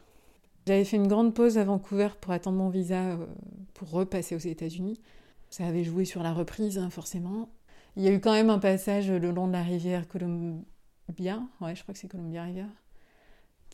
J'avais 0.66 0.86
fait 0.86 0.98
une 0.98 1.08
grande 1.08 1.34
pause 1.34 1.58
à 1.58 1.64
Vancouver 1.64 2.10
pour 2.20 2.32
attendre 2.32 2.58
mon 2.58 2.70
visa 2.70 3.12
euh, 3.12 3.26
pour 3.74 3.90
repasser 3.92 4.36
aux 4.36 4.40
États-Unis. 4.40 5.00
Ça 5.50 5.66
avait 5.66 5.84
joué 5.84 6.06
sur 6.06 6.22
la 6.22 6.34
reprise, 6.34 6.78
hein, 6.78 6.90
forcément. 6.90 7.50
Il 8.00 8.06
y 8.06 8.08
a 8.08 8.14
eu 8.14 8.22
quand 8.22 8.32
même 8.32 8.50
un 8.50 8.60
passage 8.60 9.12
le 9.12 9.30
long 9.30 9.46
de 9.50 9.52
la 9.52 9.62
rivière 9.62 10.08
Columbia, 10.08 11.44
ouais, 11.60 11.76
je 11.76 11.82
crois 11.82 11.94
que 11.94 12.00
c'est 12.00 12.08
Columbia 12.08 12.46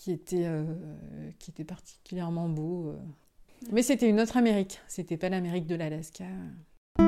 était, 0.07 0.45
euh, 0.47 0.63
qui 1.38 1.51
était 1.51 1.63
particulièrement 1.63 2.49
beau. 2.49 2.95
Mais 3.71 3.83
c'était 3.83 4.09
une 4.09 4.19
autre 4.19 4.35
Amérique, 4.35 4.81
c'était 4.88 5.15
pas 5.15 5.29
l'Amérique 5.29 5.67
de 5.67 5.75
l'Alaska. 5.75 6.25
Il 6.97 7.03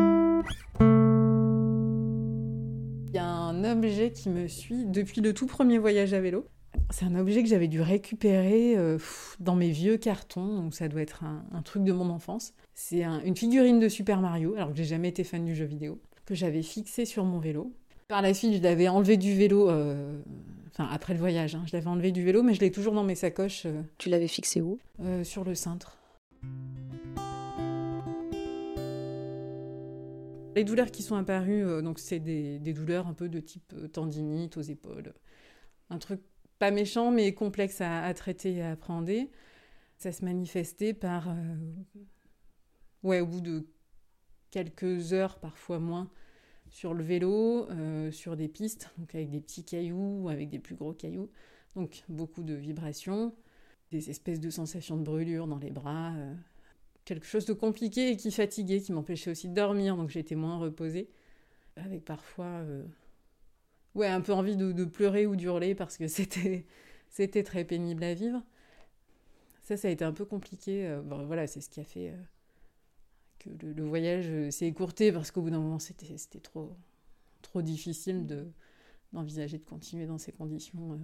y 3.15 3.17
a 3.17 3.25
un 3.25 3.63
objet 3.63 4.11
qui 4.11 4.29
me 4.29 4.47
suit 4.47 4.85
depuis 4.85 5.21
le 5.21 5.33
tout 5.33 5.47
premier 5.47 5.79
voyage 5.79 6.13
à 6.13 6.21
vélo. 6.21 6.45
C'est 6.91 7.05
un 7.05 7.15
objet 7.15 7.41
que 7.41 7.49
j'avais 7.49 7.67
dû 7.67 7.81
récupérer 7.81 8.77
euh, 8.77 8.99
dans 9.39 9.55
mes 9.55 9.71
vieux 9.71 9.97
cartons, 9.97 10.61
donc 10.61 10.75
ça 10.75 10.87
doit 10.87 11.01
être 11.01 11.23
un, 11.23 11.63
truc 11.63 11.83
de 11.83 11.93
mon 11.93 12.11
enfance. 12.11 12.53
C'est 12.75 13.03
une 13.03 13.35
figurine 13.35 13.79
de 13.79 13.89
Super 13.89 14.21
Mario, 14.21 14.53
alors 14.53 14.69
que 14.69 14.75
j'ai 14.75 14.85
jamais 14.85 15.07
été 15.09 15.23
fan 15.23 15.43
du 15.43 15.55
jeu 15.55 15.65
vidéo, 15.65 15.99
que 16.27 16.35
j'avais 16.35 16.61
fixé 16.61 17.05
sur 17.05 17.25
mon 17.25 17.39
vélo. 17.39 17.73
Par 18.07 18.21
la 18.21 18.35
suite, 18.35 18.53
je 18.53 18.61
l'avais 18.61 18.87
enlevé 18.87 19.17
du 19.17 19.35
vélo, 19.35 19.69
euh, 19.69 20.21
enfin 20.67 20.87
après 20.91 21.13
le 21.13 21.19
voyage, 21.19 21.55
hein. 21.55 21.63
je 21.65 21.75
l'avais 21.75 21.87
enlevé 21.87 22.11
du 22.11 22.23
vélo, 22.23 22.43
mais 22.43 22.53
je 22.53 22.59
l'ai 22.59 22.71
toujours 22.71 22.93
dans 22.93 23.03
mes 23.03 23.15
sacoches. 23.15 23.65
Euh, 23.65 23.81
tu 23.97 24.09
l'avais 24.09 24.27
fixé 24.27 24.61
où? 24.61 24.77
Sur 25.23 25.43
le 25.43 25.55
cintre. 25.55 25.97
Les 30.57 30.63
douleurs 30.63 30.89
qui 30.89 31.03
sont 31.03 31.15
apparues, 31.15 31.63
euh, 31.63 31.83
donc 31.83 31.99
c'est 31.99 32.17
des, 32.17 32.57
douleurs 32.73 33.05
un 33.05 33.13
peu 33.13 33.29
de 33.29 33.39
type 33.39 33.73
euh, 33.75 33.87
tendinite 33.87 34.57
aux 34.57 34.61
épaules. 34.61 35.13
Un 35.91 35.99
truc 35.99 36.19
pas 36.57 36.71
méchant, 36.71 37.11
mais 37.11 37.31
complexe 37.35 37.79
à, 37.79 38.11
traiter 38.15 38.53
et 38.53 38.61
à 38.63 38.71
appréhender. 38.71 39.29
Ça 39.99 40.11
se 40.11 40.25
manifestait 40.25 40.95
par, 40.95 41.29
euh, 41.29 41.55
ouais, 43.03 43.19
au 43.19 43.27
bout 43.27 43.41
de 43.41 43.67
quelques 44.51 45.13
heures, 45.13 45.39
parfois 45.39 45.79
moins, 45.79 46.09
sur 46.69 46.93
le 46.93 47.03
vélo, 47.03 47.67
sur 48.11 48.35
des 48.35 48.47
pistes, 48.47 48.91
donc 48.97 49.15
avec 49.15 49.29
des 49.29 49.39
petits 49.39 49.63
cailloux, 49.63 50.27
avec 50.29 50.49
des 50.49 50.59
plus 50.59 50.75
gros 50.75 50.93
cailloux. 50.93 51.29
Donc 51.75 52.03
beaucoup 52.09 52.43
de 52.43 52.53
vibrations, 52.53 53.33
des 53.91 54.09
espèces 54.09 54.39
de 54.39 54.49
sensations 54.49 54.97
de 54.97 55.03
brûlure 55.03 55.47
dans 55.47 55.59
les 55.59 55.71
bras, 55.71 56.13
quelque 57.07 57.25
chose 57.25 57.45
de 57.45 57.53
compliqué 57.53 58.11
et 58.11 58.17
qui 58.17 58.31
fatiguait, 58.31 58.81
qui 58.81 58.91
m'empêchait 58.91 59.31
aussi 59.31 59.47
de 59.47 59.53
dormir, 59.53 59.95
donc 59.95 60.09
j'étais 60.09 60.35
moins 60.35 60.57
reposée, 60.57 61.09
avec 61.77 62.03
parfois 62.03 62.45
euh, 62.45 62.83
ouais, 63.95 64.07
un 64.07 64.19
peu 64.19 64.33
envie 64.33 64.57
de, 64.57 64.83
pleurer 64.83 65.25
ou 65.25 65.37
d'hurler 65.37 65.73
parce 65.73 65.97
que 65.97 66.07
c'était, 67.09 67.43
très 67.43 67.63
pénible 67.63 68.03
à 68.03 68.13
vivre. 68.13 68.43
Ça, 69.63 69.77
ça 69.77 69.87
a 69.87 69.91
été 69.91 70.03
un 70.03 70.11
peu 70.11 70.25
compliqué. 70.25 70.85
Euh, 70.85 71.01
voilà, 71.25 71.47
c'est 71.47 71.61
ce 71.61 71.69
qui 71.69 71.79
a 71.79 71.85
fait 71.85 72.09
euh, 72.09 72.23
le, 73.61 73.83
voyage 73.83 74.49
s'est 74.51 74.67
écourté 74.67 75.11
parce 75.11 75.31
qu'au 75.31 75.41
bout 75.41 75.49
d'un 75.49 75.59
moment, 75.59 75.79
c'était, 75.79 76.39
trop, 76.39 76.75
difficile 77.61 78.27
de, 78.27 78.45
d'envisager 79.13 79.57
de 79.57 79.63
continuer 79.63 80.05
dans 80.05 80.17
ces 80.17 80.31
conditions. 80.31 80.99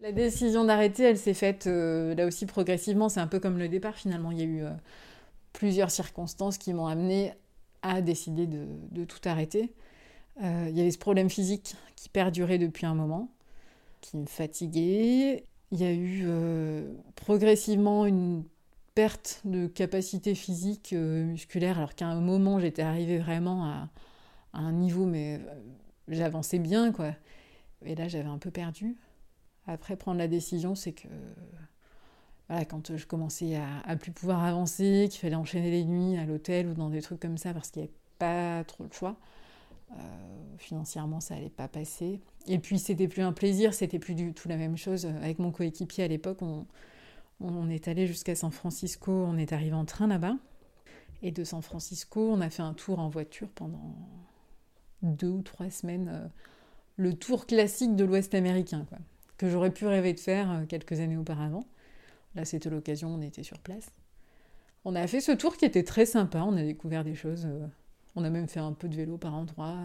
La 0.00 0.12
décision 0.12 0.64
d'arrêter, 0.64 1.04
elle 1.04 1.18
s'est 1.18 1.34
faite 1.34 1.66
euh, 1.66 2.14
là 2.14 2.26
aussi 2.26 2.46
progressivement. 2.46 3.08
C'est 3.08 3.20
un 3.20 3.26
peu 3.26 3.40
comme 3.40 3.58
le 3.58 3.68
départ 3.68 3.94
finalement. 3.94 4.30
Il 4.32 4.38
y 4.38 4.42
a 4.42 4.44
eu 4.44 4.62
euh, 4.62 4.70
plusieurs 5.52 5.90
circonstances 5.90 6.58
qui 6.58 6.72
m'ont 6.72 6.86
amené 6.86 7.32
à 7.82 8.00
décider 8.00 8.46
de, 8.46 9.04
tout 9.04 9.20
arrêter. 9.24 9.72
Euh, 10.42 10.66
il 10.68 10.76
y 10.76 10.80
avait 10.80 10.90
ce 10.90 10.98
problème 10.98 11.30
physique 11.30 11.76
qui 11.96 12.08
perdurait 12.08 12.58
depuis 12.58 12.86
un 12.86 12.94
moment, 12.94 13.30
qui 14.00 14.16
me 14.16 14.26
fatiguait. 14.26 15.44
Il 15.70 15.80
y 15.80 15.84
a 15.84 15.92
eu 15.92 16.26
progressivement 17.16 18.06
une 18.06 18.44
perte 18.94 19.40
de 19.44 19.66
capacité 19.66 20.34
physique 20.34 20.92
musculaire, 20.92 21.78
alors 21.78 21.94
qu'à 21.94 22.06
un 22.06 22.20
moment 22.20 22.60
j'étais 22.60 22.82
arrivée 22.82 23.18
vraiment 23.18 23.64
à, 23.64 23.88
un 24.52 24.72
niveau, 24.72 25.04
mais 25.04 25.40
j'avançais 26.08 26.58
bien 26.58 26.92
quoi. 26.92 27.12
Et 27.84 27.94
là 27.94 28.08
j'avais 28.08 28.28
un 28.28 28.38
peu 28.38 28.50
perdu. 28.50 28.96
Après, 29.66 29.96
prendre 29.96 30.18
la 30.18 30.28
décision, 30.28 30.74
c'est 30.74 30.92
que 30.92 31.08
voilà, 32.48 32.64
quand 32.66 32.96
je 32.96 33.06
commençais 33.06 33.56
à, 33.84 33.96
plus 33.96 34.12
pouvoir 34.12 34.44
avancer, 34.44 35.08
qu'il 35.10 35.20
fallait 35.20 35.34
enchaîner 35.34 35.70
les 35.70 35.84
nuits 35.84 36.18
à 36.18 36.26
l'hôtel 36.26 36.68
ou 36.68 36.74
dans 36.74 36.90
des 36.90 37.00
trucs 37.00 37.20
comme 37.20 37.38
ça 37.38 37.54
parce 37.54 37.70
qu'il 37.70 37.82
n'y 37.82 37.88
avait 37.88 37.96
pas 38.18 38.64
trop 38.64 38.84
de 38.84 38.92
choix, 38.92 39.16
euh, 39.92 39.96
financièrement, 40.58 41.20
ça 41.20 41.34
n'allait 41.34 41.48
pas 41.48 41.68
passer. 41.68 42.20
Et 42.46 42.58
puis, 42.58 42.78
c'était 42.78 43.08
plus 43.08 43.22
un 43.22 43.32
plaisir, 43.32 43.72
c'était 43.72 43.98
plus 43.98 44.14
du 44.14 44.34
tout 44.34 44.48
la 44.48 44.58
même 44.58 44.76
chose. 44.76 45.06
Avec 45.06 45.38
mon 45.38 45.50
coéquipier 45.50 46.04
à 46.04 46.08
l'époque, 46.08 46.42
on, 46.42 46.66
on 47.40 47.68
est 47.68 47.88
allé 47.88 48.06
jusqu'à 48.06 48.34
San 48.34 48.50
Francisco, 48.50 49.12
on 49.12 49.36
est 49.36 49.52
arrivé 49.52 49.74
en 49.74 49.84
train 49.84 50.06
là-bas. 50.06 50.36
Et 51.22 51.30
de 51.30 51.44
San 51.44 51.62
Francisco, 51.62 52.30
on 52.30 52.40
a 52.40 52.50
fait 52.50 52.62
un 52.62 52.74
tour 52.74 52.98
en 52.98 53.08
voiture 53.08 53.48
pendant 53.54 53.96
deux 55.02 55.28
ou 55.28 55.42
trois 55.42 55.70
semaines. 55.70 56.10
Euh, 56.12 56.28
le 56.96 57.14
tour 57.14 57.46
classique 57.46 57.96
de 57.96 58.04
l'Ouest 58.04 58.34
américain, 58.34 58.84
quoi 58.88 58.98
que 59.36 59.48
j'aurais 59.48 59.70
pu 59.70 59.86
rêver 59.86 60.12
de 60.12 60.20
faire 60.20 60.50
euh, 60.50 60.64
quelques 60.66 61.00
années 61.00 61.16
auparavant. 61.16 61.66
Là, 62.34 62.44
c'était 62.44 62.70
l'occasion, 62.70 63.08
on 63.08 63.20
était 63.20 63.42
sur 63.42 63.58
place. 63.58 63.90
On 64.84 64.94
a 64.94 65.06
fait 65.06 65.20
ce 65.20 65.32
tour 65.32 65.56
qui 65.56 65.64
était 65.64 65.84
très 65.84 66.06
sympa, 66.06 66.42
on 66.42 66.56
a 66.56 66.62
découvert 66.62 67.04
des 67.04 67.14
choses. 67.14 67.46
Euh, 67.46 67.66
on 68.16 68.24
a 68.24 68.30
même 68.30 68.48
fait 68.48 68.60
un 68.60 68.72
peu 68.72 68.88
de 68.88 68.96
vélo 68.96 69.18
par 69.18 69.34
endroit. 69.34 69.76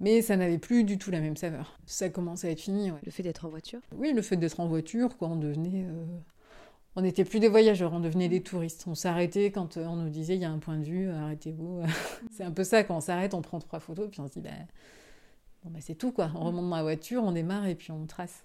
Mais 0.00 0.22
ça 0.22 0.36
n'avait 0.36 0.58
plus 0.58 0.84
du 0.84 0.96
tout 0.96 1.10
la 1.10 1.20
même 1.20 1.36
saveur. 1.36 1.78
Ça 1.86 2.08
commençait 2.08 2.48
à 2.48 2.50
être 2.52 2.60
fini. 2.60 2.92
Le 3.04 3.10
fait 3.10 3.22
d'être 3.22 3.44
en 3.44 3.48
voiture? 3.48 3.80
Oui, 3.96 4.12
le 4.12 4.22
fait 4.22 4.36
d'être 4.36 4.60
en 4.60 4.68
voiture, 4.68 5.16
quoi, 5.16 5.28
on 5.28 5.36
devenait. 5.36 5.84
Euh, 5.84 6.04
on 6.98 7.02
n'était 7.02 7.24
plus 7.24 7.38
des 7.38 7.46
voyageurs, 7.46 7.92
on 7.92 8.00
devenait 8.00 8.28
des 8.28 8.42
touristes. 8.42 8.84
On 8.88 8.96
s'arrêtait 8.96 9.52
quand 9.52 9.76
on 9.76 9.94
nous 9.94 10.10
disait 10.10 10.34
il 10.34 10.40
y 10.40 10.44
a 10.44 10.50
un 10.50 10.58
point 10.58 10.76
de 10.76 10.82
vue, 10.82 11.08
arrêtez-vous. 11.08 11.82
c'est 12.32 12.42
un 12.42 12.50
peu 12.50 12.64
ça, 12.64 12.82
quand 12.82 12.96
on 12.96 13.00
s'arrête, 13.00 13.34
on 13.34 13.40
prend 13.40 13.60
trois 13.60 13.78
photos, 13.78 14.10
puis 14.10 14.20
on 14.20 14.26
se 14.26 14.40
dit 14.40 14.48
bon, 15.62 15.70
ben, 15.70 15.80
c'est 15.80 15.94
tout, 15.94 16.10
quoi. 16.10 16.32
On 16.34 16.42
remonte 16.42 16.68
dans 16.68 16.74
la 16.74 16.82
voiture, 16.82 17.22
on 17.22 17.30
démarre 17.30 17.66
et 17.66 17.76
puis 17.76 17.92
on 17.92 18.04
trace. 18.06 18.44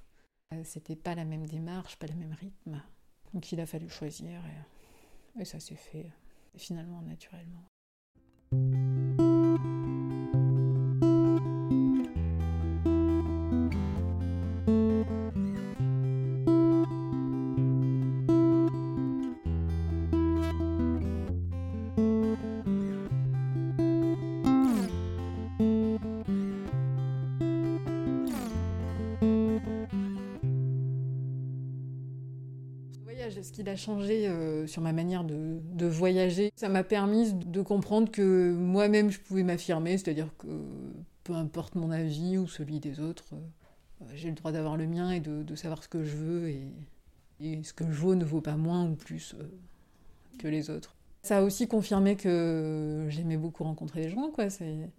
Euh, 0.53 0.61
c'était 0.63 0.95
pas 0.95 1.15
la 1.15 1.25
même 1.25 1.47
démarche, 1.47 1.97
pas 1.97 2.05
le 2.05 2.13
même 2.13 2.35
rythme. 2.39 2.79
Donc 3.33 3.51
il 3.51 3.59
a 3.59 3.65
fallu 3.65 3.89
choisir 3.89 4.29
et, 5.39 5.45
ça 5.45 5.59
s'est 5.59 5.73
fait 5.73 6.11
finalement 6.55 7.01
naturellement. 7.01 7.63
Changé 33.83 34.27
euh, 34.27 34.65
sur 34.67 34.81
ma 34.81 34.93
manière 34.93 35.23
de, 35.23 35.59
de 35.73 35.85
voyager. 35.85 36.51
Ça 36.55 36.69
m'a 36.69 36.83
permis 36.83 37.33
de 37.33 37.61
comprendre 37.61 38.09
que 38.09 38.53
moi-même 38.53 39.11
je 39.11 39.19
pouvais 39.19 39.43
m'affirmer, 39.43 39.97
c'est-à-dire 39.97 40.29
que 40.37 40.47
peu 41.23 41.33
importe 41.33 41.75
mon 41.75 41.91
avis 41.91 42.37
ou 42.37 42.47
celui 42.47 42.79
des 42.79 42.99
autres, 42.99 43.33
euh, 43.33 44.05
j'ai 44.15 44.29
le 44.29 44.35
droit 44.35 44.51
d'avoir 44.51 44.77
le 44.77 44.87
mien 44.87 45.11
et 45.11 45.19
de, 45.19 45.43
de, 45.43 45.55
savoir 45.55 45.83
ce 45.83 45.87
que 45.87 46.03
je 46.03 46.15
veux 46.15 46.49
et, 46.49 46.67
et, 47.41 47.63
ce 47.63 47.73
que 47.73 47.85
je 47.85 47.91
vaux 47.91 48.15
ne 48.15 48.25
vaut 48.25 48.41
pas 48.41 48.55
moins 48.55 48.85
ou 48.89 48.95
plus 48.95 49.35
euh, 49.39 49.43
que 50.39 50.47
les 50.47 50.69
autres. 50.69 50.95
Ça 51.21 51.39
a 51.39 51.41
aussi 51.41 51.67
confirmé 51.67 52.15
que 52.15 53.05
j'aimais 53.09 53.37
beaucoup 53.37 53.63
rencontrer 53.63 54.01
des 54.01 54.09
gens, 54.09 54.29
quoi. 54.31 54.49
C'est, 54.49 54.89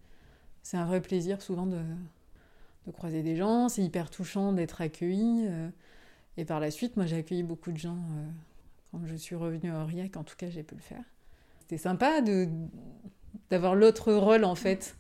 un 0.73 0.87
vrai 0.87 1.03
plaisir 1.03 1.43
souvent 1.43 1.67
de, 1.67 1.81
de 2.87 2.91
croiser 2.91 3.23
des 3.23 3.37
gens, 3.37 3.69
c'est 3.69 3.83
hyper 3.83 4.11
touchant 4.11 4.53
d'être 4.53 4.81
accueilli. 4.81 5.47
Et 6.39 6.47
par 6.47 6.59
la 6.61 6.71
suite, 6.71 6.97
moi 6.97 7.05
j'ai 7.05 7.17
accueilli 7.17 7.43
beaucoup 7.43 7.71
de 7.71 7.77
gens 7.77 7.99
quand 8.95 9.07
je 9.07 9.17
suis 9.17 9.35
revenue 9.35 9.73
à 9.73 9.83
Aurillac, 9.83 10.17
en 10.17 10.25
tout 10.25 10.37
cas 10.37 10.49
j'ai 10.51 10.63
pu 10.63 10.75
le 10.75 10.81
faire. 10.81 11.03
C'était 11.61 11.79
sympa 11.79 12.21
de, 12.21 12.49
d'avoir 13.51 13.75
l'autre 13.75 14.13
rôle 14.13 14.45
en 14.45 14.55
fait. 14.55 14.97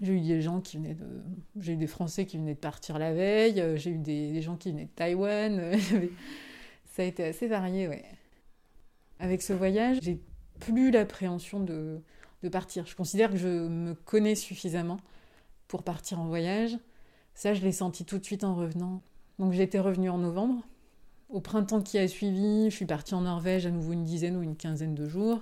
J'ai 0.00 0.12
eu 0.14 0.20
des 0.20 0.40
gens 0.40 0.60
qui 0.60 0.76
venaient 0.76 0.94
de. 0.94 1.22
J'ai 1.58 1.72
eu 1.72 1.76
des 1.76 1.86
Français 1.86 2.24
qui 2.24 2.38
venaient 2.38 2.54
de 2.54 2.60
partir 2.60 2.98
la 2.98 3.12
veille, 3.12 3.60
euh, 3.60 3.76
j'ai 3.76 3.90
eu 3.90 3.98
des, 3.98 4.30
des 4.30 4.42
gens 4.42 4.56
qui 4.56 4.70
venaient 4.70 4.84
de 4.84 4.90
Taïwan. 4.90 5.72
Ça 6.92 7.02
a 7.02 7.04
été 7.04 7.24
assez 7.24 7.46
varié, 7.46 7.88
ouais. 7.88 8.04
Avec 9.18 9.42
ce 9.42 9.52
voyage, 9.52 9.98
j'ai 10.02 10.20
plus 10.60 10.90
l'appréhension 10.90 11.60
de, 11.60 12.00
de 12.42 12.48
partir. 12.48 12.86
Je 12.86 12.94
considère 12.94 13.30
que 13.30 13.36
je 13.36 13.48
me 13.48 13.94
connais 13.94 14.34
suffisamment 14.34 14.98
pour 15.68 15.82
partir 15.82 16.20
en 16.20 16.26
voyage. 16.26 16.78
Ça, 17.34 17.52
je 17.54 17.62
l'ai 17.62 17.72
senti 17.72 18.04
tout 18.04 18.18
de 18.18 18.24
suite 18.24 18.44
en 18.44 18.54
revenant. 18.54 19.02
Donc 19.38 19.52
j'étais 19.52 19.80
revenue 19.80 20.08
en 20.08 20.18
novembre. 20.18 20.66
Au 21.28 21.40
printemps 21.40 21.82
qui 21.82 21.98
a 21.98 22.06
suivi, 22.06 22.70
je 22.70 22.74
suis 22.74 22.86
partie 22.86 23.14
en 23.14 23.22
Norvège 23.22 23.66
à 23.66 23.70
nouveau 23.70 23.92
une 23.92 24.04
dizaine 24.04 24.36
ou 24.36 24.42
une 24.42 24.56
quinzaine 24.56 24.94
de 24.94 25.06
jours. 25.08 25.40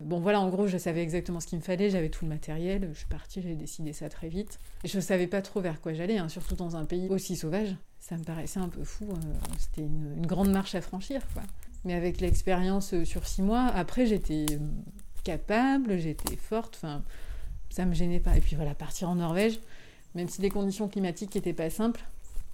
Bon 0.00 0.20
voilà, 0.20 0.40
en 0.40 0.48
gros, 0.48 0.66
je 0.66 0.76
savais 0.76 1.02
exactement 1.02 1.40
ce 1.40 1.46
qu'il 1.46 1.58
me 1.58 1.62
fallait, 1.62 1.88
j'avais 1.88 2.10
tout 2.10 2.24
le 2.24 2.28
matériel, 2.28 2.90
je 2.92 2.98
suis 2.98 3.06
partie, 3.06 3.40
j'ai 3.40 3.54
décidé 3.54 3.92
ça 3.94 4.08
très 4.08 4.28
vite. 4.28 4.58
Et 4.84 4.88
je 4.88 5.00
savais 5.00 5.26
pas 5.26 5.40
trop 5.40 5.60
vers 5.60 5.80
quoi 5.80 5.94
j'allais, 5.94 6.18
hein, 6.18 6.28
surtout 6.28 6.54
dans 6.54 6.76
un 6.76 6.84
pays 6.84 7.08
aussi 7.08 7.36
sauvage. 7.36 7.76
Ça 7.98 8.16
me 8.16 8.24
paraissait 8.24 8.60
un 8.60 8.68
peu 8.68 8.84
fou, 8.84 9.06
euh, 9.10 9.16
c'était 9.58 9.82
une, 9.82 10.14
une, 10.18 10.26
grande 10.26 10.50
marche 10.50 10.74
à 10.74 10.82
franchir. 10.82 11.22
Quoi. 11.32 11.42
Mais 11.84 11.94
avec 11.94 12.20
l'expérience 12.20 12.92
euh, 12.92 13.04
sur 13.04 13.26
six 13.26 13.42
mois, 13.42 13.64
après 13.66 14.04
j'étais 14.06 14.46
capable, 15.24 15.98
j'étais 15.98 16.36
forte, 16.36 16.76
enfin, 16.76 17.02
ça 17.70 17.84
me 17.84 17.94
gênait 17.94 18.20
pas. 18.20 18.36
Et 18.36 18.40
puis 18.40 18.54
voilà, 18.54 18.74
partir 18.74 19.08
en 19.08 19.16
Norvège, 19.16 19.60
même 20.14 20.28
si 20.28 20.40
les 20.40 20.50
conditions 20.50 20.88
climatiques 20.88 21.34
n'étaient 21.34 21.52
pas 21.52 21.70
simples, 21.70 22.04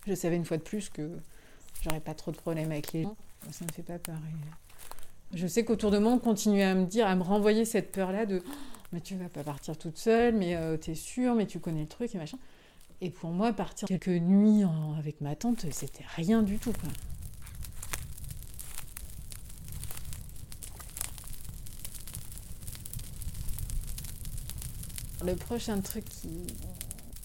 je 0.07 0.15
savais 0.15 0.37
une 0.37 0.45
fois 0.45 0.57
de 0.57 0.63
plus 0.63 0.89
que 0.89 1.11
j'aurais 1.83 2.01
pas 2.01 2.15
trop 2.15 2.31
de 2.31 2.37
problèmes 2.37 2.71
avec 2.71 2.93
les 2.93 3.03
gens. 3.03 3.17
Ça 3.51 3.65
me 3.65 3.73
fait 3.73 3.83
pas 3.83 3.99
peur. 3.99 4.17
Et 5.35 5.37
je 5.37 5.47
sais 5.47 5.65
qu'autour 5.65 5.91
de 5.91 5.99
moi, 5.99 6.13
on 6.13 6.19
continuait 6.19 6.63
à 6.63 6.75
me 6.75 6.87
dire, 6.87 7.07
à 7.07 7.15
me 7.17 7.23
renvoyer 7.23 7.65
cette 7.65 7.93
peur-là 7.93 8.27
de 8.27 8.43
oh, 8.47 8.51
mais 8.93 9.01
tu 9.01 9.17
vas 9.17 9.29
pas 9.29 9.43
partir 9.43 9.77
toute 9.77 9.99
seule, 9.99 10.35
mais 10.35 10.55
euh, 10.55 10.77
t'es 10.77 10.95
sûre, 10.95 11.35
mais 11.35 11.47
tu 11.47 11.59
connais 11.59 11.83
le 11.83 11.89
truc 11.89 12.15
et 12.15 12.19
machin. 12.19 12.39
Et 13.01 13.11
pour 13.11 13.31
moi, 13.31 13.53
partir 13.53 13.89
quelques 13.89 14.09
nuits 14.09 14.63
avec 14.99 15.21
ma 15.21 15.35
tante, 15.35 15.67
c'était 15.73 16.05
rien 16.15 16.43
du 16.43 16.59
tout. 16.59 16.73
Le 25.25 25.35
prochain 25.35 25.81
truc 25.81 26.05
qui, 26.05 26.47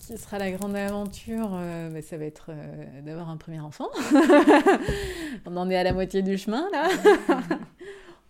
qui 0.07 0.17
sera 0.17 0.39
la 0.39 0.51
grande 0.51 0.75
aventure, 0.75 1.49
euh, 1.53 1.89
bah, 1.89 2.01
ça 2.01 2.17
va 2.17 2.23
être 2.23 2.45
euh, 2.49 3.01
d'avoir 3.01 3.29
un 3.29 3.35
premier 3.35 3.59
enfant. 3.59 3.89
On 5.45 5.57
en 5.57 5.69
est 5.69 5.75
à 5.75 5.83
la 5.83 5.91
moitié 5.91 6.21
du 6.21 6.37
chemin 6.37 6.65
là. 6.71 6.87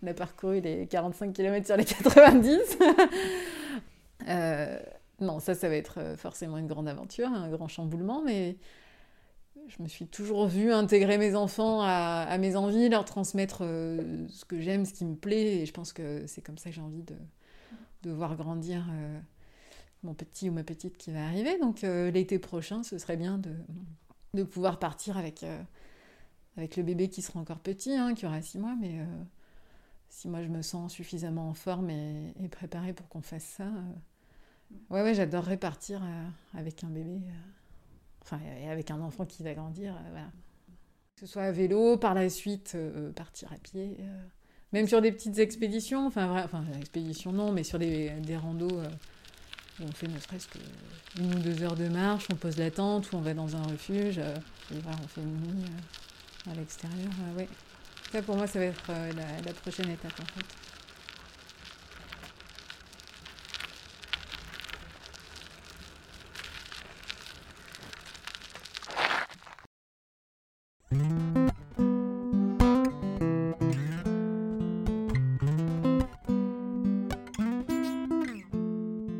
On 0.01 0.07
a 0.07 0.13
parcouru 0.15 0.59
les 0.59 0.87
45 0.87 1.33
km 1.33 1.67
sur 1.67 1.77
les 1.77 1.85
90. 1.85 2.59
euh, 4.27 4.79
non, 5.19 5.39
ça, 5.39 5.53
ça 5.53 5.69
va 5.69 5.75
être 5.75 6.15
forcément 6.17 6.57
une 6.57 6.65
grande 6.65 6.87
aventure, 6.87 7.27
un 7.27 7.47
grand 7.49 7.67
chamboulement, 7.67 8.23
mais 8.23 8.57
je 9.67 9.83
me 9.83 9.87
suis 9.87 10.07
toujours 10.07 10.47
vue 10.47 10.73
intégrer 10.73 11.19
mes 11.19 11.35
enfants 11.35 11.81
à, 11.81 12.25
à 12.27 12.37
mes 12.39 12.55
envies, 12.55 12.89
leur 12.89 13.05
transmettre 13.05 13.59
ce 13.59 14.45
que 14.45 14.59
j'aime, 14.59 14.85
ce 14.85 14.93
qui 14.93 15.05
me 15.05 15.15
plaît, 15.15 15.57
et 15.57 15.65
je 15.67 15.73
pense 15.73 15.93
que 15.93 16.25
c'est 16.25 16.41
comme 16.41 16.57
ça 16.57 16.69
que 16.69 16.75
j'ai 16.75 16.81
envie 16.81 17.03
de, 17.03 17.15
de 18.03 18.11
voir 18.11 18.35
grandir 18.35 18.83
mon 20.03 20.13
petit 20.13 20.49
ou 20.49 20.53
ma 20.53 20.63
petite 20.63 20.97
qui 20.97 21.11
va 21.11 21.25
arriver. 21.25 21.57
Donc 21.59 21.83
euh, 21.83 22.11
l'été 22.11 22.39
prochain, 22.39 22.83
ce 22.83 22.97
serait 22.97 23.17
bien 23.17 23.37
de, 23.37 23.51
de 24.33 24.43
pouvoir 24.43 24.79
partir 24.79 25.17
avec, 25.17 25.43
euh, 25.43 25.61
avec 26.57 26.77
le 26.77 26.83
bébé 26.83 27.09
qui 27.09 27.21
sera 27.21 27.39
encore 27.39 27.59
petit, 27.59 27.93
hein, 27.93 28.13
qui 28.13 28.25
aura 28.25 28.41
six 28.41 28.59
mois, 28.59 28.75
mais 28.79 28.99
euh, 28.99 29.05
si 30.09 30.27
moi 30.27 30.43
je 30.43 30.49
me 30.49 30.61
sens 30.61 30.93
suffisamment 30.93 31.49
en 31.49 31.53
forme 31.53 31.89
et, 31.89 32.33
préparée 32.51 32.93
pour 32.93 33.07
qu'on 33.09 33.21
fasse 33.21 33.43
ça, 33.43 33.69
ouais, 34.89 35.01
ouais, 35.01 35.13
j'adorerais 35.13 35.57
partir 35.57 36.01
avec 36.53 36.83
un 36.83 36.89
bébé, 36.89 37.19
enfin, 38.21 38.39
avec 38.69 38.89
un 38.89 39.01
enfant 39.01 39.25
qui 39.25 39.43
va 39.43 39.53
grandir, 39.53 39.99
voilà. 40.11 40.27
Que 41.15 41.21
ce 41.21 41.25
soit 41.25 41.43
à 41.43 41.51
vélo, 41.51 41.97
par 41.97 42.13
la 42.13 42.29
suite 42.29 42.77
partir 43.15 43.51
à 43.51 43.57
pied 43.57 43.97
même 44.73 44.87
sur 44.87 45.01
des 45.01 45.11
petites 45.11 45.39
expéditions, 45.39 46.05
enfin, 46.05 46.43
enfin 46.43 46.63
expéditions 46.77 47.31
non, 47.31 47.51
mais 47.53 47.63
sur 47.63 47.79
des, 47.79 48.11
des 48.19 48.35
randos 48.37 48.81
on 49.81 49.91
fait 49.91 50.07
ne 50.07 50.19
serait-ce 50.19 50.47
qu'une 50.47 51.33
ou 51.33 51.39
deux 51.39 51.63
heures 51.63 51.75
de 51.75 51.87
marche, 51.87 52.25
on 52.31 52.35
pose 52.35 52.57
la 52.57 52.71
tente, 52.71 53.11
ou 53.11 53.17
on 53.17 53.21
va 53.21 53.33
dans 53.33 53.55
un 53.55 53.63
refuge, 53.63 54.17
euh, 54.19 54.35
et 54.73 54.79
on 54.85 55.07
fait 55.07 55.21
une 55.21 55.41
nuit 55.41 55.65
euh, 56.47 56.51
à 56.51 56.55
l'extérieur. 56.55 57.09
ouais. 57.37 57.47
Ça 58.11 58.21
pour 58.21 58.37
moi, 58.37 58.47
ça 58.47 58.59
va 58.59 58.65
être 58.65 58.87
la, 58.87 59.41
la 59.45 59.53
prochaine 59.53 59.89
étape 59.89 60.19
en 60.21 60.25
fait. 60.25 60.45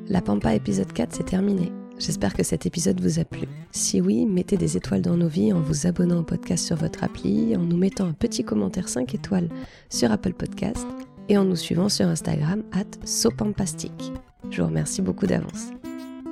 La 0.10 0.22
Pampa 0.22 0.56
épisode 0.56 0.94
4, 0.94 1.16
c'est 1.16 1.26
terminé. 1.26 1.70
J'espère 2.00 2.34
que 2.34 2.44
cet 2.44 2.66
épisode 2.66 3.02
vous 3.02 3.20
a 3.20 3.26
plu. 3.26 3.46
Si 3.72 4.00
oui, 4.00 4.26
mettez 4.26 4.56
des 4.56 4.78
étoiles 4.78 5.02
dans 5.02 5.18
nos 5.18 5.28
vies 5.28 5.52
en 5.52 5.60
vous 5.60 5.86
abonnant 5.86 6.20
au 6.20 6.24
podcast 6.24 6.66
sur 6.66 6.78
votre 6.78 7.04
appli, 7.04 7.58
en 7.58 7.64
nous 7.64 7.76
mettant 7.76 8.06
un 8.06 8.14
petit 8.14 8.46
commentaire 8.46 8.88
5 8.88 9.14
étoiles 9.16 9.50
sur 9.90 10.10
Apple 10.10 10.32
Podcast 10.32 10.88
et 11.28 11.38
en 11.38 11.44
nous 11.44 11.58
suivant 11.58 11.90
sur 11.90 12.08
Instagram 12.08 12.64
at 12.72 12.86
sopampastic. 13.04 14.14
Je 14.50 14.62
vous 14.62 14.70
remercie 14.70 15.02
beaucoup 15.02 15.28
d'avance. 15.28 15.72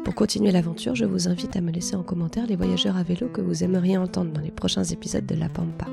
Pour 0.05 0.15
continuer 0.15 0.51
l'aventure, 0.51 0.95
je 0.95 1.03
vous 1.03 1.27
invite 1.27 1.57
à 1.57 1.61
me 1.61 1.71
laisser 1.71 1.97
en 1.97 2.03
commentaire 2.03 2.47
les 2.47 2.55
voyageurs 2.55 2.95
à 2.95 3.03
vélo 3.03 3.27
que 3.27 3.41
vous 3.41 3.65
aimeriez 3.65 3.97
entendre 3.97 4.31
dans 4.31 4.41
les 4.41 4.51
prochains 4.51 4.85
épisodes 4.85 5.25
de 5.25 5.35
La 5.35 5.49
Pampa. 5.49 5.87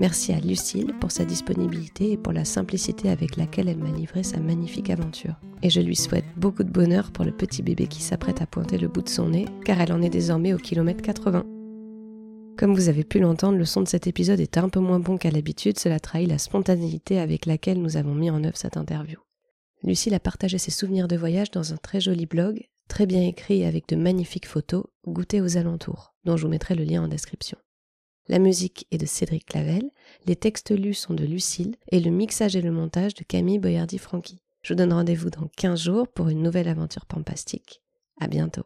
Merci 0.00 0.32
à 0.32 0.40
Lucille 0.40 0.94
pour 0.98 1.10
sa 1.10 1.26
disponibilité 1.26 2.12
et 2.12 2.16
pour 2.16 2.32
la 2.32 2.46
simplicité 2.46 3.10
avec 3.10 3.36
laquelle 3.36 3.68
elle 3.68 3.76
m'a 3.76 3.90
livré 3.90 4.22
sa 4.22 4.40
magnifique 4.40 4.88
aventure. 4.88 5.34
Et 5.62 5.68
je 5.68 5.82
lui 5.82 5.94
souhaite 5.94 6.24
beaucoup 6.38 6.64
de 6.64 6.70
bonheur 6.70 7.10
pour 7.12 7.26
le 7.26 7.32
petit 7.32 7.62
bébé 7.62 7.86
qui 7.86 8.00
s'apprête 8.00 8.40
à 8.40 8.46
pointer 8.46 8.78
le 8.78 8.88
bout 8.88 9.02
de 9.02 9.10
son 9.10 9.28
nez, 9.28 9.44
car 9.62 9.78
elle 9.78 9.92
en 9.92 10.00
est 10.00 10.08
désormais 10.08 10.54
au 10.54 10.56
kilomètre 10.56 11.02
80. 11.02 11.44
Comme 12.56 12.74
vous 12.74 12.88
avez 12.88 13.04
pu 13.04 13.20
l'entendre, 13.20 13.58
le 13.58 13.66
son 13.66 13.82
de 13.82 13.88
cet 13.88 14.06
épisode 14.06 14.40
est 14.40 14.56
un 14.56 14.70
peu 14.70 14.80
moins 14.80 15.00
bon 15.00 15.18
qu'à 15.18 15.30
l'habitude, 15.30 15.78
cela 15.78 16.00
trahit 16.00 16.30
la 16.30 16.38
spontanéité 16.38 17.18
avec 17.18 17.44
laquelle 17.44 17.82
nous 17.82 17.98
avons 17.98 18.14
mis 18.14 18.30
en 18.30 18.42
œuvre 18.42 18.56
cette 18.56 18.78
interview. 18.78 19.18
Lucille 19.82 20.14
a 20.14 20.20
partagé 20.20 20.56
ses 20.56 20.70
souvenirs 20.70 21.08
de 21.08 21.16
voyage 21.18 21.50
dans 21.50 21.74
un 21.74 21.76
très 21.76 22.00
joli 22.00 22.24
blog, 22.24 22.70
très 22.88 23.04
bien 23.04 23.20
écrit 23.20 23.66
avec 23.66 23.86
de 23.86 23.96
magnifiques 23.96 24.48
photos, 24.48 24.84
Goûter 25.06 25.42
aux 25.42 25.58
alentours, 25.58 26.14
dont 26.24 26.38
je 26.38 26.44
vous 26.44 26.50
mettrai 26.50 26.74
le 26.74 26.84
lien 26.84 27.02
en 27.02 27.08
description. 27.08 27.58
La 28.30 28.38
musique 28.38 28.86
est 28.92 28.98
de 28.98 29.06
Cédric 29.06 29.44
Clavel, 29.44 29.90
les 30.24 30.36
textes 30.36 30.70
lus 30.70 30.94
sont 30.94 31.14
de 31.14 31.24
Lucille 31.24 31.74
et 31.90 31.98
le 31.98 32.12
mixage 32.12 32.54
et 32.54 32.62
le 32.62 32.70
montage 32.70 33.14
de 33.14 33.24
Camille 33.24 33.58
Boyardi-Franqui. 33.58 34.38
Je 34.62 34.72
vous 34.72 34.78
donne 34.78 34.92
rendez-vous 34.92 35.30
dans 35.30 35.48
15 35.56 35.80
jours 35.80 36.06
pour 36.06 36.28
une 36.28 36.40
nouvelle 36.40 36.68
aventure 36.68 37.06
pampastique. 37.06 37.82
À 38.20 38.28
bientôt. 38.28 38.62